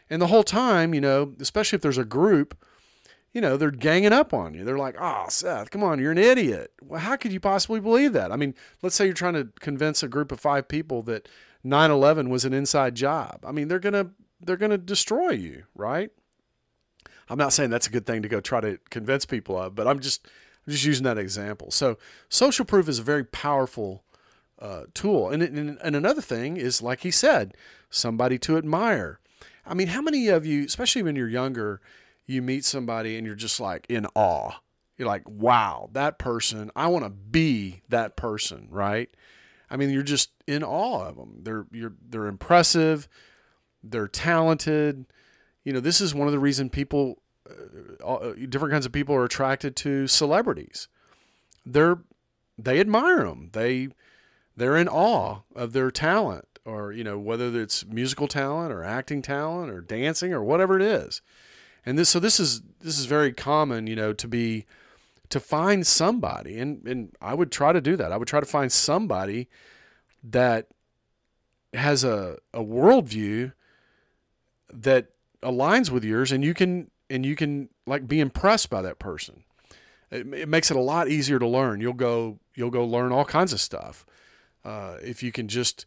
and 0.08 0.22
the 0.22 0.28
whole 0.28 0.44
time, 0.44 0.94
you 0.94 1.02
know, 1.02 1.34
especially 1.38 1.76
if 1.76 1.82
there's 1.82 1.98
a 1.98 2.04
group 2.04 2.56
you 3.32 3.40
know, 3.40 3.56
they're 3.56 3.70
ganging 3.70 4.12
up 4.12 4.34
on 4.34 4.54
you. 4.54 4.64
They're 4.64 4.78
like, 4.78 4.96
oh, 5.00 5.24
Seth, 5.28 5.70
come 5.70 5.82
on, 5.82 5.98
you're 5.98 6.12
an 6.12 6.18
idiot. 6.18 6.72
Well, 6.82 7.00
how 7.00 7.16
could 7.16 7.32
you 7.32 7.40
possibly 7.40 7.80
believe 7.80 8.12
that? 8.12 8.30
I 8.30 8.36
mean, 8.36 8.54
let's 8.82 8.94
say 8.94 9.06
you're 9.06 9.14
trying 9.14 9.34
to 9.34 9.48
convince 9.60 10.02
a 10.02 10.08
group 10.08 10.32
of 10.32 10.40
five 10.40 10.68
people 10.68 11.02
that 11.04 11.28
9/11 11.64 12.28
was 12.28 12.44
an 12.44 12.52
inside 12.52 12.94
job. 12.94 13.40
I 13.46 13.52
mean, 13.52 13.68
they're 13.68 13.78
gonna 13.78 14.10
they're 14.40 14.56
gonna 14.56 14.78
destroy 14.78 15.30
you, 15.30 15.64
right? 15.74 16.10
I'm 17.28 17.38
not 17.38 17.52
saying 17.52 17.70
that's 17.70 17.86
a 17.86 17.90
good 17.90 18.04
thing 18.04 18.22
to 18.22 18.28
go 18.28 18.40
try 18.40 18.60
to 18.60 18.78
convince 18.90 19.24
people 19.24 19.58
of, 19.58 19.74
but 19.74 19.86
I'm 19.86 20.00
just 20.00 20.26
I'm 20.66 20.72
just 20.72 20.84
using 20.84 21.04
that 21.04 21.18
example. 21.18 21.70
So 21.70 21.98
social 22.28 22.64
proof 22.64 22.88
is 22.88 22.98
a 22.98 23.02
very 23.02 23.24
powerful 23.24 24.04
uh, 24.58 24.84
tool. 24.92 25.30
And, 25.30 25.42
and 25.42 25.78
and 25.82 25.96
another 25.96 26.20
thing 26.20 26.56
is, 26.56 26.82
like 26.82 27.00
he 27.00 27.10
said, 27.10 27.56
somebody 27.88 28.38
to 28.40 28.58
admire. 28.58 29.20
I 29.64 29.74
mean, 29.74 29.88
how 29.88 30.02
many 30.02 30.28
of 30.28 30.44
you, 30.44 30.64
especially 30.64 31.02
when 31.02 31.16
you're 31.16 31.28
younger, 31.28 31.80
you 32.26 32.42
meet 32.42 32.64
somebody 32.64 33.16
and 33.16 33.26
you're 33.26 33.36
just 33.36 33.60
like 33.60 33.86
in 33.88 34.06
awe. 34.14 34.52
You're 34.96 35.08
like, 35.08 35.28
wow, 35.28 35.88
that 35.92 36.18
person, 36.18 36.70
I 36.76 36.86
want 36.86 37.04
to 37.04 37.10
be 37.10 37.82
that 37.88 38.16
person, 38.16 38.68
right? 38.70 39.10
I 39.70 39.76
mean, 39.76 39.90
you're 39.90 40.02
just 40.02 40.30
in 40.46 40.62
awe 40.62 41.08
of 41.08 41.16
them. 41.16 41.40
They're 41.42 41.66
you're 41.72 41.94
they're 42.08 42.26
impressive, 42.26 43.08
they're 43.82 44.06
talented. 44.06 45.06
You 45.64 45.72
know, 45.72 45.80
this 45.80 46.00
is 46.00 46.14
one 46.14 46.28
of 46.28 46.32
the 46.32 46.38
reasons 46.38 46.70
people, 46.72 47.22
uh, 47.48 48.06
uh, 48.06 48.34
different 48.48 48.72
kinds 48.72 48.84
of 48.84 48.92
people 48.92 49.14
are 49.14 49.24
attracted 49.24 49.74
to 49.76 50.06
celebrities. 50.06 50.88
They're 51.64 51.98
they 52.58 52.80
admire 52.80 53.24
them. 53.24 53.48
They 53.52 53.88
they're 54.56 54.76
in 54.76 54.88
awe 54.88 55.40
of 55.56 55.72
their 55.72 55.90
talent, 55.90 56.46
or 56.64 56.92
you 56.92 57.02
know, 57.02 57.18
whether 57.18 57.58
it's 57.58 57.86
musical 57.86 58.28
talent 58.28 58.72
or 58.72 58.84
acting 58.84 59.22
talent 59.22 59.70
or 59.70 59.80
dancing 59.80 60.32
or 60.32 60.42
whatever 60.42 60.76
it 60.76 60.82
is. 60.82 61.22
And 61.84 61.98
this, 61.98 62.08
so 62.08 62.20
this 62.20 62.38
is 62.38 62.62
this 62.80 62.98
is 62.98 63.06
very 63.06 63.32
common, 63.32 63.86
you 63.86 63.96
know, 63.96 64.12
to 64.12 64.28
be 64.28 64.66
to 65.30 65.40
find 65.40 65.86
somebody, 65.86 66.58
and 66.58 66.86
and 66.86 67.12
I 67.20 67.34
would 67.34 67.50
try 67.50 67.72
to 67.72 67.80
do 67.80 67.96
that. 67.96 68.12
I 68.12 68.16
would 68.16 68.28
try 68.28 68.40
to 68.40 68.46
find 68.46 68.70
somebody 68.70 69.48
that 70.22 70.68
has 71.72 72.04
a 72.04 72.38
a 72.52 72.62
worldview 72.62 73.52
that 74.72 75.10
aligns 75.42 75.90
with 75.90 76.04
yours, 76.04 76.30
and 76.32 76.44
you 76.44 76.54
can 76.54 76.90
and 77.10 77.26
you 77.26 77.34
can 77.34 77.68
like 77.86 78.06
be 78.06 78.20
impressed 78.20 78.70
by 78.70 78.82
that 78.82 78.98
person. 78.98 79.44
It, 80.10 80.32
it 80.34 80.48
makes 80.48 80.70
it 80.70 80.76
a 80.76 80.80
lot 80.80 81.08
easier 81.08 81.38
to 81.38 81.46
learn. 81.46 81.80
You'll 81.80 81.94
go 81.94 82.38
you'll 82.54 82.70
go 82.70 82.84
learn 82.84 83.12
all 83.12 83.24
kinds 83.24 83.52
of 83.52 83.60
stuff 83.60 84.06
uh, 84.64 84.96
if 85.02 85.22
you 85.22 85.32
can 85.32 85.48
just 85.48 85.86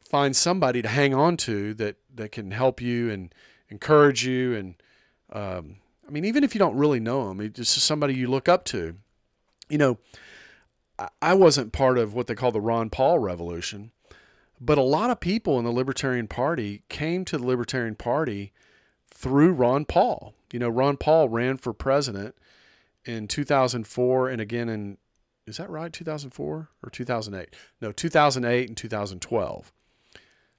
find 0.00 0.34
somebody 0.36 0.82
to 0.82 0.88
hang 0.88 1.14
on 1.14 1.36
to 1.36 1.74
that 1.74 1.96
that 2.14 2.32
can 2.32 2.50
help 2.50 2.80
you 2.80 3.10
and 3.10 3.34
encourage 3.68 4.24
you 4.24 4.54
and 4.54 4.74
um, 5.32 5.76
I 6.06 6.10
mean, 6.10 6.24
even 6.24 6.44
if 6.44 6.54
you 6.54 6.58
don't 6.58 6.76
really 6.76 7.00
know 7.00 7.28
them, 7.28 7.40
it's 7.40 7.74
just 7.74 7.86
somebody 7.86 8.14
you 8.14 8.28
look 8.28 8.48
up 8.48 8.64
to. 8.66 8.96
You 9.68 9.78
know, 9.78 9.98
I 11.20 11.34
wasn't 11.34 11.72
part 11.72 11.98
of 11.98 12.14
what 12.14 12.26
they 12.26 12.34
call 12.34 12.52
the 12.52 12.60
Ron 12.60 12.90
Paul 12.90 13.18
revolution, 13.18 13.90
but 14.60 14.78
a 14.78 14.82
lot 14.82 15.10
of 15.10 15.20
people 15.20 15.58
in 15.58 15.64
the 15.64 15.72
Libertarian 15.72 16.28
Party 16.28 16.82
came 16.88 17.24
to 17.26 17.38
the 17.38 17.46
Libertarian 17.46 17.96
Party 17.96 18.52
through 19.10 19.52
Ron 19.52 19.84
Paul. 19.84 20.34
You 20.52 20.60
know, 20.60 20.68
Ron 20.68 20.96
Paul 20.96 21.28
ran 21.28 21.56
for 21.56 21.72
president 21.72 22.34
in 23.04 23.28
2004 23.28 24.28
and 24.28 24.40
again 24.40 24.68
in, 24.68 24.98
is 25.46 25.58
that 25.58 25.70
right, 25.70 25.92
2004 25.92 26.68
or 26.82 26.90
2008? 26.90 27.54
No, 27.80 27.92
2008 27.92 28.68
and 28.68 28.76
2012, 28.76 29.72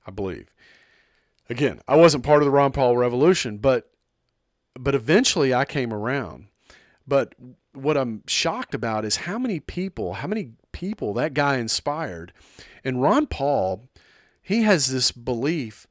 I 0.05 0.11
believe. 0.11 0.53
Again, 1.49 1.79
I 1.87 1.95
wasn't 1.95 2.25
part 2.25 2.41
of 2.41 2.45
the 2.45 2.51
Ron 2.51 2.73
Paul 2.73 2.97
revolution, 2.97 3.57
but 3.57 3.89
but 4.79 4.95
eventually 4.95 5.53
I 5.53 5.65
came 5.65 5.93
around. 5.93 6.47
But 7.07 7.35
what 7.73 7.97
I'm 7.97 8.23
shocked 8.27 8.73
about 8.73 9.05
is 9.05 9.17
how 9.17 9.39
many 9.39 9.59
people, 9.59 10.15
how 10.15 10.27
many 10.27 10.51
people 10.71 11.13
that 11.15 11.33
guy 11.33 11.57
inspired. 11.57 12.33
And 12.83 13.01
Ron 13.01 13.27
Paul, 13.27 13.89
he 14.41 14.63
has 14.63 14.87
this 14.87 15.11
belief. 15.11 15.87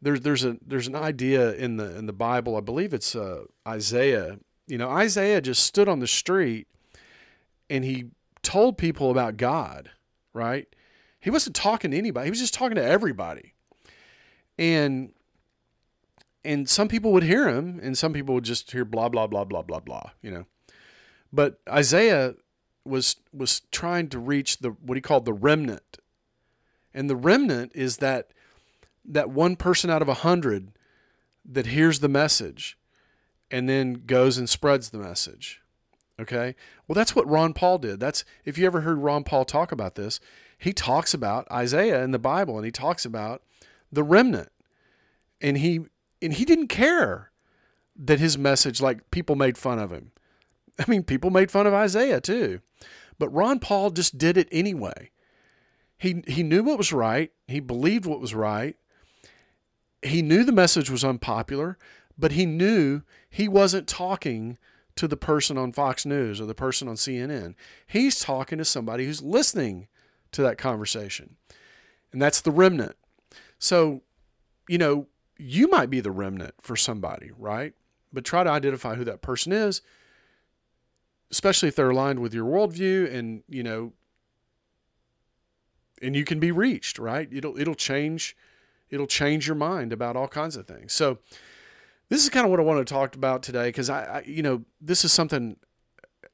There's 0.00 0.20
there's 0.22 0.44
a 0.44 0.56
there's 0.66 0.88
an 0.88 0.96
idea 0.96 1.52
in 1.52 1.76
the 1.76 1.96
in 1.96 2.06
the 2.06 2.12
Bible. 2.12 2.56
I 2.56 2.60
believe 2.60 2.94
it's 2.94 3.14
uh, 3.14 3.44
Isaiah. 3.66 4.38
You 4.66 4.78
know, 4.78 4.88
Isaiah 4.88 5.40
just 5.40 5.64
stood 5.64 5.88
on 5.88 6.00
the 6.00 6.06
street 6.06 6.66
and 7.68 7.84
he 7.84 8.06
told 8.42 8.78
people 8.78 9.10
about 9.10 9.36
God. 9.36 9.90
Right? 10.32 10.66
He 11.20 11.30
wasn't 11.30 11.54
talking 11.54 11.90
to 11.90 11.98
anybody. 11.98 12.26
He 12.26 12.30
was 12.30 12.40
just 12.40 12.54
talking 12.54 12.76
to 12.76 12.84
everybody. 12.84 13.54
And 14.58 15.12
and 16.44 16.68
some 16.68 16.88
people 16.88 17.12
would 17.12 17.22
hear 17.22 17.48
him 17.48 17.80
and 17.82 17.96
some 17.96 18.12
people 18.12 18.34
would 18.34 18.44
just 18.44 18.70
hear 18.70 18.84
blah 18.84 19.08
blah 19.08 19.26
blah 19.26 19.44
blah 19.44 19.62
blah 19.62 19.80
blah 19.80 20.10
you 20.22 20.30
know. 20.30 20.46
But 21.32 21.60
isaiah 21.68 22.34
was 22.84 23.16
was 23.32 23.60
trying 23.70 24.08
to 24.08 24.18
reach 24.18 24.58
the 24.58 24.70
what 24.70 24.96
he 24.96 25.02
called 25.02 25.24
the 25.24 25.32
remnant. 25.32 25.98
And 26.94 27.08
the 27.08 27.16
remnant 27.16 27.72
is 27.74 27.98
that 27.98 28.32
that 29.04 29.30
one 29.30 29.56
person 29.56 29.90
out 29.90 30.02
of 30.02 30.08
a 30.08 30.14
hundred 30.14 30.72
that 31.44 31.66
hears 31.66 32.00
the 32.00 32.08
message 32.08 32.78
and 33.50 33.68
then 33.68 34.02
goes 34.06 34.38
and 34.38 34.48
spreads 34.48 34.90
the 34.90 34.98
message 34.98 35.60
okay? 36.20 36.54
Well 36.86 36.94
that's 36.94 37.16
what 37.16 37.28
ron 37.28 37.52
paul 37.52 37.78
did. 37.78 38.00
That's 38.00 38.24
if 38.44 38.58
you 38.58 38.66
ever 38.66 38.82
heard 38.82 38.98
ron 38.98 39.24
paul 39.24 39.44
talk 39.44 39.72
about 39.72 39.94
this 39.94 40.20
he 40.58 40.72
talks 40.72 41.12
about 41.12 41.50
isaiah 41.50 42.04
in 42.04 42.12
the 42.12 42.18
bible 42.18 42.56
and 42.56 42.64
he 42.64 42.70
talks 42.70 43.04
about 43.04 43.42
the 43.90 44.04
remnant. 44.04 44.50
And 45.40 45.58
he 45.58 45.80
and 46.22 46.32
he 46.32 46.44
didn't 46.44 46.68
care 46.68 47.30
that 47.96 48.20
his 48.20 48.38
message 48.38 48.80
like 48.80 49.10
people 49.10 49.36
made 49.36 49.58
fun 49.58 49.78
of 49.78 49.90
him. 49.90 50.12
I 50.78 50.84
mean, 50.88 51.02
people 51.02 51.30
made 51.30 51.50
fun 51.50 51.66
of 51.66 51.74
Isaiah 51.74 52.20
too. 52.20 52.60
But 53.18 53.28
Ron 53.28 53.58
Paul 53.58 53.90
just 53.90 54.18
did 54.18 54.36
it 54.36 54.48
anyway. 54.50 55.10
He 55.98 56.22
he 56.26 56.42
knew 56.42 56.62
what 56.62 56.78
was 56.78 56.92
right, 56.92 57.30
he 57.46 57.60
believed 57.60 58.06
what 58.06 58.20
was 58.20 58.34
right. 58.34 58.76
He 60.02 60.20
knew 60.20 60.42
the 60.42 60.50
message 60.50 60.90
was 60.90 61.04
unpopular, 61.04 61.78
but 62.18 62.32
he 62.32 62.44
knew 62.44 63.02
he 63.30 63.46
wasn't 63.46 63.86
talking 63.86 64.58
to 64.96 65.06
the 65.06 65.16
person 65.16 65.56
on 65.56 65.72
Fox 65.72 66.04
News 66.04 66.40
or 66.40 66.46
the 66.46 66.54
person 66.54 66.88
on 66.88 66.96
CNN. 66.96 67.54
He's 67.86 68.18
talking 68.20 68.58
to 68.58 68.64
somebody 68.64 69.06
who's 69.06 69.22
listening 69.22 69.86
to 70.32 70.42
that 70.42 70.58
conversation. 70.58 71.36
And 72.12 72.20
that's 72.20 72.40
the 72.40 72.50
remnant. 72.50 72.96
So, 73.58 74.02
you 74.68 74.78
know, 74.78 75.06
you 75.42 75.68
might 75.68 75.90
be 75.90 76.00
the 76.00 76.10
remnant 76.10 76.54
for 76.60 76.76
somebody, 76.76 77.30
right? 77.38 77.74
But 78.12 78.24
try 78.24 78.44
to 78.44 78.50
identify 78.50 78.94
who 78.94 79.04
that 79.04 79.22
person 79.22 79.52
is, 79.52 79.82
especially 81.30 81.68
if 81.68 81.76
they're 81.76 81.90
aligned 81.90 82.20
with 82.20 82.34
your 82.34 82.44
worldview 82.44 83.12
and, 83.12 83.42
you 83.48 83.62
know, 83.62 83.92
and 86.00 86.14
you 86.16 86.24
can 86.24 86.40
be 86.40 86.50
reached, 86.50 86.98
right? 86.98 87.28
It'll 87.32 87.58
it'll 87.58 87.74
change 87.74 88.36
it'll 88.90 89.06
change 89.06 89.46
your 89.46 89.56
mind 89.56 89.92
about 89.92 90.16
all 90.16 90.28
kinds 90.28 90.56
of 90.56 90.66
things. 90.66 90.92
So 90.92 91.18
this 92.08 92.22
is 92.22 92.28
kind 92.28 92.44
of 92.44 92.50
what 92.50 92.60
I 92.60 92.64
want 92.64 92.86
to 92.86 92.92
talk 92.92 93.14
about 93.14 93.42
today 93.42 93.68
because 93.68 93.88
I, 93.88 94.04
I, 94.04 94.22
you 94.26 94.42
know, 94.42 94.62
this 94.80 95.04
is 95.04 95.12
something 95.12 95.56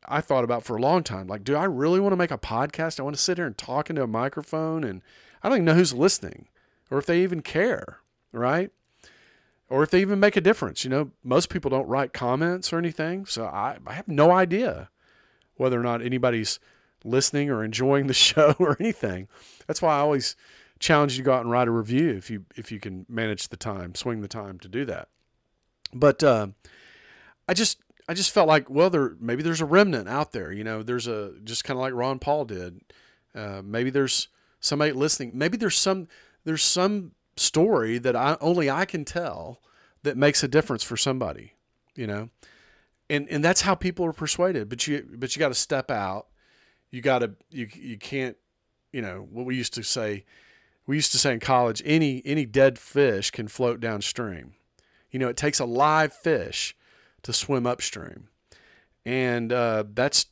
I 0.06 0.20
thought 0.20 0.42
about 0.42 0.64
for 0.64 0.76
a 0.76 0.80
long 0.80 1.02
time. 1.04 1.28
Like, 1.28 1.44
do 1.44 1.54
I 1.54 1.64
really 1.64 2.00
want 2.00 2.12
to 2.12 2.16
make 2.16 2.30
a 2.30 2.38
podcast? 2.38 2.98
I 2.98 3.04
want 3.04 3.14
to 3.14 3.22
sit 3.22 3.38
here 3.38 3.46
and 3.46 3.56
talk 3.56 3.90
into 3.90 4.02
a 4.02 4.06
microphone 4.08 4.82
and 4.82 5.02
I 5.42 5.48
don't 5.48 5.58
even 5.58 5.66
know 5.66 5.74
who's 5.74 5.94
listening 5.94 6.48
or 6.90 6.98
if 6.98 7.06
they 7.06 7.22
even 7.22 7.42
care, 7.42 7.98
right? 8.32 8.72
Or 9.70 9.82
if 9.82 9.90
they 9.90 10.00
even 10.00 10.20
make 10.20 10.36
a 10.36 10.40
difference. 10.40 10.84
You 10.84 10.90
know, 10.90 11.10
most 11.22 11.50
people 11.50 11.70
don't 11.70 11.86
write 11.86 12.12
comments 12.12 12.72
or 12.72 12.78
anything, 12.78 13.26
so 13.26 13.44
I, 13.44 13.78
I 13.86 13.94
have 13.94 14.08
no 14.08 14.30
idea 14.30 14.90
whether 15.56 15.78
or 15.78 15.82
not 15.82 16.02
anybody's 16.02 16.58
listening 17.04 17.50
or 17.50 17.62
enjoying 17.62 18.06
the 18.06 18.14
show 18.14 18.54
or 18.58 18.76
anything. 18.80 19.28
That's 19.66 19.82
why 19.82 19.96
I 19.96 20.00
always 20.00 20.36
challenge 20.78 21.12
you 21.12 21.18
to 21.18 21.26
go 21.26 21.32
out 21.32 21.42
and 21.42 21.50
write 21.50 21.68
a 21.68 21.72
review 21.72 22.10
if 22.10 22.30
you 22.30 22.44
if 22.56 22.70
you 22.70 22.80
can 22.80 23.04
manage 23.08 23.48
the 23.48 23.56
time, 23.56 23.94
swing 23.94 24.20
the 24.20 24.28
time 24.28 24.58
to 24.60 24.68
do 24.68 24.84
that. 24.86 25.08
But 25.92 26.22
uh, 26.22 26.48
I 27.48 27.54
just 27.54 27.80
I 28.08 28.14
just 28.14 28.30
felt 28.30 28.48
like 28.48 28.70
well 28.70 28.90
there 28.90 29.16
maybe 29.20 29.42
there's 29.42 29.60
a 29.60 29.66
remnant 29.66 30.08
out 30.08 30.32
there. 30.32 30.52
You 30.52 30.64
know, 30.64 30.82
there's 30.82 31.06
a 31.06 31.32
just 31.44 31.64
kind 31.64 31.76
of 31.76 31.82
like 31.82 31.92
Ron 31.92 32.18
Paul 32.18 32.44
did. 32.44 32.80
Uh, 33.34 33.62
maybe 33.64 33.90
there's 33.90 34.28
somebody 34.60 34.92
listening. 34.92 35.32
Maybe 35.34 35.56
there's 35.56 35.76
some 35.76 36.08
there's 36.44 36.62
some 36.62 37.12
story 37.38 37.98
that 37.98 38.16
I 38.16 38.36
only 38.40 38.70
I 38.70 38.84
can 38.84 39.04
tell 39.04 39.60
that 40.02 40.16
makes 40.16 40.42
a 40.42 40.48
difference 40.48 40.82
for 40.82 40.96
somebody, 40.96 41.54
you 41.94 42.06
know. 42.06 42.30
And 43.10 43.28
and 43.28 43.42
that's 43.42 43.62
how 43.62 43.74
people 43.74 44.04
are 44.06 44.12
persuaded. 44.12 44.68
But 44.68 44.86
you 44.86 45.06
but 45.16 45.34
you 45.34 45.40
got 45.40 45.48
to 45.48 45.54
step 45.54 45.90
out. 45.90 46.26
You 46.90 47.00
got 47.00 47.20
to 47.20 47.32
you 47.50 47.68
you 47.74 47.98
can't, 47.98 48.36
you 48.92 49.02
know, 49.02 49.26
what 49.30 49.46
we 49.46 49.56
used 49.56 49.74
to 49.74 49.82
say 49.82 50.24
we 50.86 50.96
used 50.96 51.12
to 51.12 51.18
say 51.18 51.32
in 51.32 51.40
college, 51.40 51.82
any 51.84 52.22
any 52.24 52.46
dead 52.46 52.78
fish 52.78 53.30
can 53.30 53.48
float 53.48 53.80
downstream. 53.80 54.54
You 55.10 55.18
know, 55.18 55.28
it 55.28 55.36
takes 55.36 55.60
a 55.60 55.64
live 55.64 56.12
fish 56.12 56.76
to 57.22 57.32
swim 57.32 57.66
upstream. 57.66 58.28
And 59.04 59.52
uh, 59.52 59.84
that's 59.92 60.26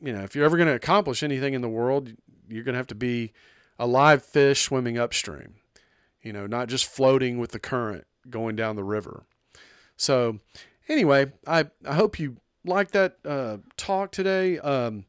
you 0.00 0.12
know, 0.12 0.22
if 0.22 0.34
you're 0.34 0.44
ever 0.44 0.56
going 0.56 0.68
to 0.68 0.74
accomplish 0.74 1.22
anything 1.22 1.54
in 1.54 1.62
the 1.62 1.68
world, 1.68 2.12
you're 2.48 2.64
going 2.64 2.74
to 2.74 2.78
have 2.78 2.86
to 2.88 2.94
be 2.94 3.32
a 3.78 3.86
live 3.86 4.22
fish 4.22 4.62
swimming 4.62 4.98
upstream 4.98 5.54
you 6.24 6.32
know, 6.32 6.46
not 6.46 6.68
just 6.68 6.86
floating 6.86 7.38
with 7.38 7.52
the 7.52 7.60
current 7.60 8.06
going 8.28 8.56
down 8.56 8.76
the 8.76 8.84
river. 8.84 9.24
So, 9.96 10.40
anyway, 10.88 11.32
I, 11.46 11.66
I 11.86 11.94
hope 11.94 12.18
you 12.18 12.38
like 12.64 12.90
that 12.92 13.18
uh, 13.24 13.58
talk 13.76 14.10
today. 14.10 14.58
Um, 14.58 15.04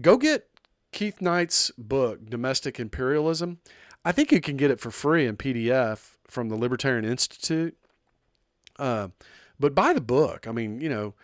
go 0.00 0.16
get 0.16 0.46
Keith 0.92 1.20
Knight's 1.20 1.72
book, 1.76 2.28
Domestic 2.28 2.78
Imperialism. 2.78 3.58
I 4.04 4.12
think 4.12 4.30
you 4.30 4.40
can 4.40 4.56
get 4.56 4.70
it 4.70 4.78
for 4.78 4.90
free 4.90 5.26
in 5.26 5.36
PDF 5.36 6.16
from 6.28 6.50
the 6.50 6.56
Libertarian 6.56 7.04
Institute. 7.04 7.76
Uh, 8.78 9.08
but 9.58 9.74
buy 9.74 9.92
the 9.92 10.00
book. 10.00 10.46
I 10.46 10.52
mean, 10.52 10.80
you 10.80 10.88
know, 10.88 11.14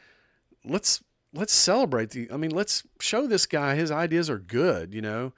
let's 0.65 1.03
let's 1.35 1.53
celebrate 1.53 2.11
the. 2.11 2.31
I 2.33 2.37
mean, 2.37 2.53
let's 2.53 2.85
show 3.01 3.27
this 3.27 3.45
guy 3.45 3.75
his 3.75 3.91
ideas 3.91 4.31
are 4.31 4.39
good. 4.39 4.95
You 4.95 5.03
know, 5.03 5.33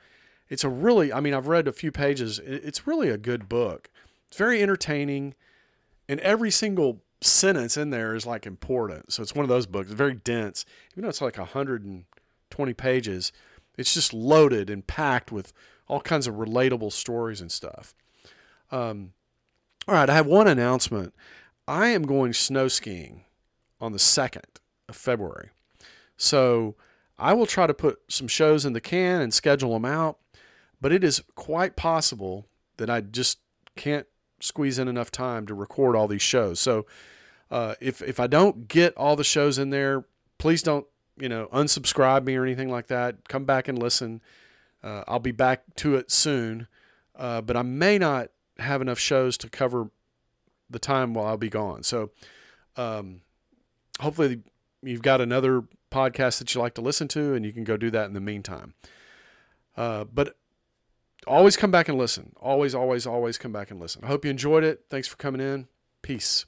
it's 0.53 0.65
a 0.65 0.69
really. 0.69 1.15
I 1.15 1.21
mean, 1.21 1.33
I've 1.33 1.49
read 1.49 1.67
a 1.67 1.73
few 1.73 1.91
pages. 1.91 2.39
It's 2.39 2.87
really 2.87 3.09
a 3.09 3.17
good 3.17 3.49
book. 3.49 3.91
It's 4.29 4.37
very 4.37 4.63
entertaining, 4.63 5.33
and 6.11 6.21
every 6.21 6.51
single 6.51 7.01
sentence 7.23 7.79
in 7.79 7.89
there 7.89 8.15
is 8.15 8.27
like 8.27 8.45
important. 8.45 9.15
So 9.15 9.23
it's 9.23 9.35
one 9.35 9.45
of 9.45 9.49
those 9.49 9.65
books. 9.65 9.87
It's 9.87 9.97
very 9.97 10.13
dense, 10.13 10.67
even 10.93 11.05
though 11.05 11.09
it's 11.09 11.23
like 11.23 11.39
120 11.39 12.75
pages. 12.75 13.33
It's 13.79 13.95
just 13.95 14.13
loaded 14.13 14.69
and 14.69 14.87
packed 14.87 15.33
with 15.33 15.55
all 15.89 16.03
kinds 16.03 16.27
of 16.27 16.35
relatable 16.35 16.93
stories 16.93 17.41
and 17.41 17.51
stuff. 17.51 17.95
Um, 18.71 19.15
all 19.89 19.95
right, 19.95 20.11
I 20.11 20.15
have 20.15 20.27
one 20.27 20.49
announcement. 20.49 21.15
I 21.67 21.89
am 21.89 22.03
going 22.03 22.35
snow 22.35 22.69
skiing 22.69 23.25
on 23.81 23.93
the 23.93 23.99
2nd 23.99 24.59
of 24.87 24.97
February. 24.97 25.49
So 26.19 26.77
I 27.19 27.33
will 27.33 27.47
try 27.47 27.67
to 27.67 27.73
put 27.73 28.01
some 28.09 28.29
shows 28.29 28.67
in 28.67 28.75
the 28.75 28.83
can 28.83 29.23
and 29.23 29.33
schedule 29.33 29.73
them 29.73 29.87
out, 29.87 30.19
but 30.83 30.93
it 30.93 31.05
is 31.05 31.23
quite 31.37 31.77
possible 31.77 32.47
that 32.77 32.91
I 32.91 33.01
just 33.01 33.39
can't 33.77 34.07
squeeze 34.41 34.79
in 34.81 34.89
enough 34.89 35.13
time 35.13 35.47
to 35.47 35.55
record 35.55 35.95
all 35.95 36.09
these 36.09 36.21
shows. 36.21 36.59
So 36.59 36.85
uh, 37.51 37.77
if 37.81 38.03
if 38.03 38.19
I 38.19 38.27
don't 38.27 38.67
get 38.67 38.95
all 38.97 39.15
the 39.15 39.25
shows 39.25 39.59
in 39.59 39.71
there, 39.71 40.05
please 40.39 40.63
don't 40.63 40.87
you 41.17 41.29
know 41.29 41.49
unsubscribe 41.53 42.25
me 42.25 42.35
or 42.35 42.43
anything 42.43 42.69
like 42.69 42.89
that. 42.89 43.29
Come 43.29 43.45
back 43.45 43.69
and 43.69 43.79
listen. 43.79 44.21
Uh, 44.83 45.05
I'll 45.07 45.21
be 45.21 45.31
back 45.31 45.63
to 45.77 45.95
it 45.95 46.11
soon, 46.11 46.67
uh, 47.15 47.41
but 47.41 47.57
I 47.57 47.63
may 47.63 47.97
not 47.99 48.31
have 48.59 48.83
enough 48.83 48.99
shows 48.99 49.39
to 49.39 49.49
cover 49.49 49.91
the 50.69 50.81
time 50.81 51.15
while 51.15 51.27
I'll 51.27 51.37
be 51.37 51.49
gone. 51.49 51.85
So 51.85 52.11
um, 52.77 53.21
hopefully 54.01 54.41
you've 54.83 55.03
got 55.03 55.21
another 55.21 55.63
podcast 55.93 56.41
that 56.41 56.53
you 56.53 56.61
like 56.61 56.75
to 56.75 56.81
listen 56.81 57.07
to, 57.09 57.35
and 57.35 57.47
you 57.47 57.53
can 57.53 57.63
go 57.63 57.77
do 57.77 57.93
that 57.93 58.07
in 58.07 58.15
the 58.15 58.21
meantime. 58.21 58.75
Uh, 59.77 60.05
but 60.05 60.37
always 61.27 61.57
come 61.57 61.71
back 61.71 61.89
and 61.89 61.99
listen. 61.99 62.33
Always, 62.41 62.75
always, 62.75 63.07
always 63.07 63.39
come 63.39 63.53
back 63.53 63.71
and 63.71 63.81
listen. 63.81 64.03
I 64.05 64.09
hope 64.09 64.25
you 64.25 64.31
enjoyed 64.31 64.65
it. 64.65 64.85
Thanks 64.91 65.09
for 65.09 65.17
coming 65.17 65.41
in. 65.41 65.69
Peace. 66.03 66.47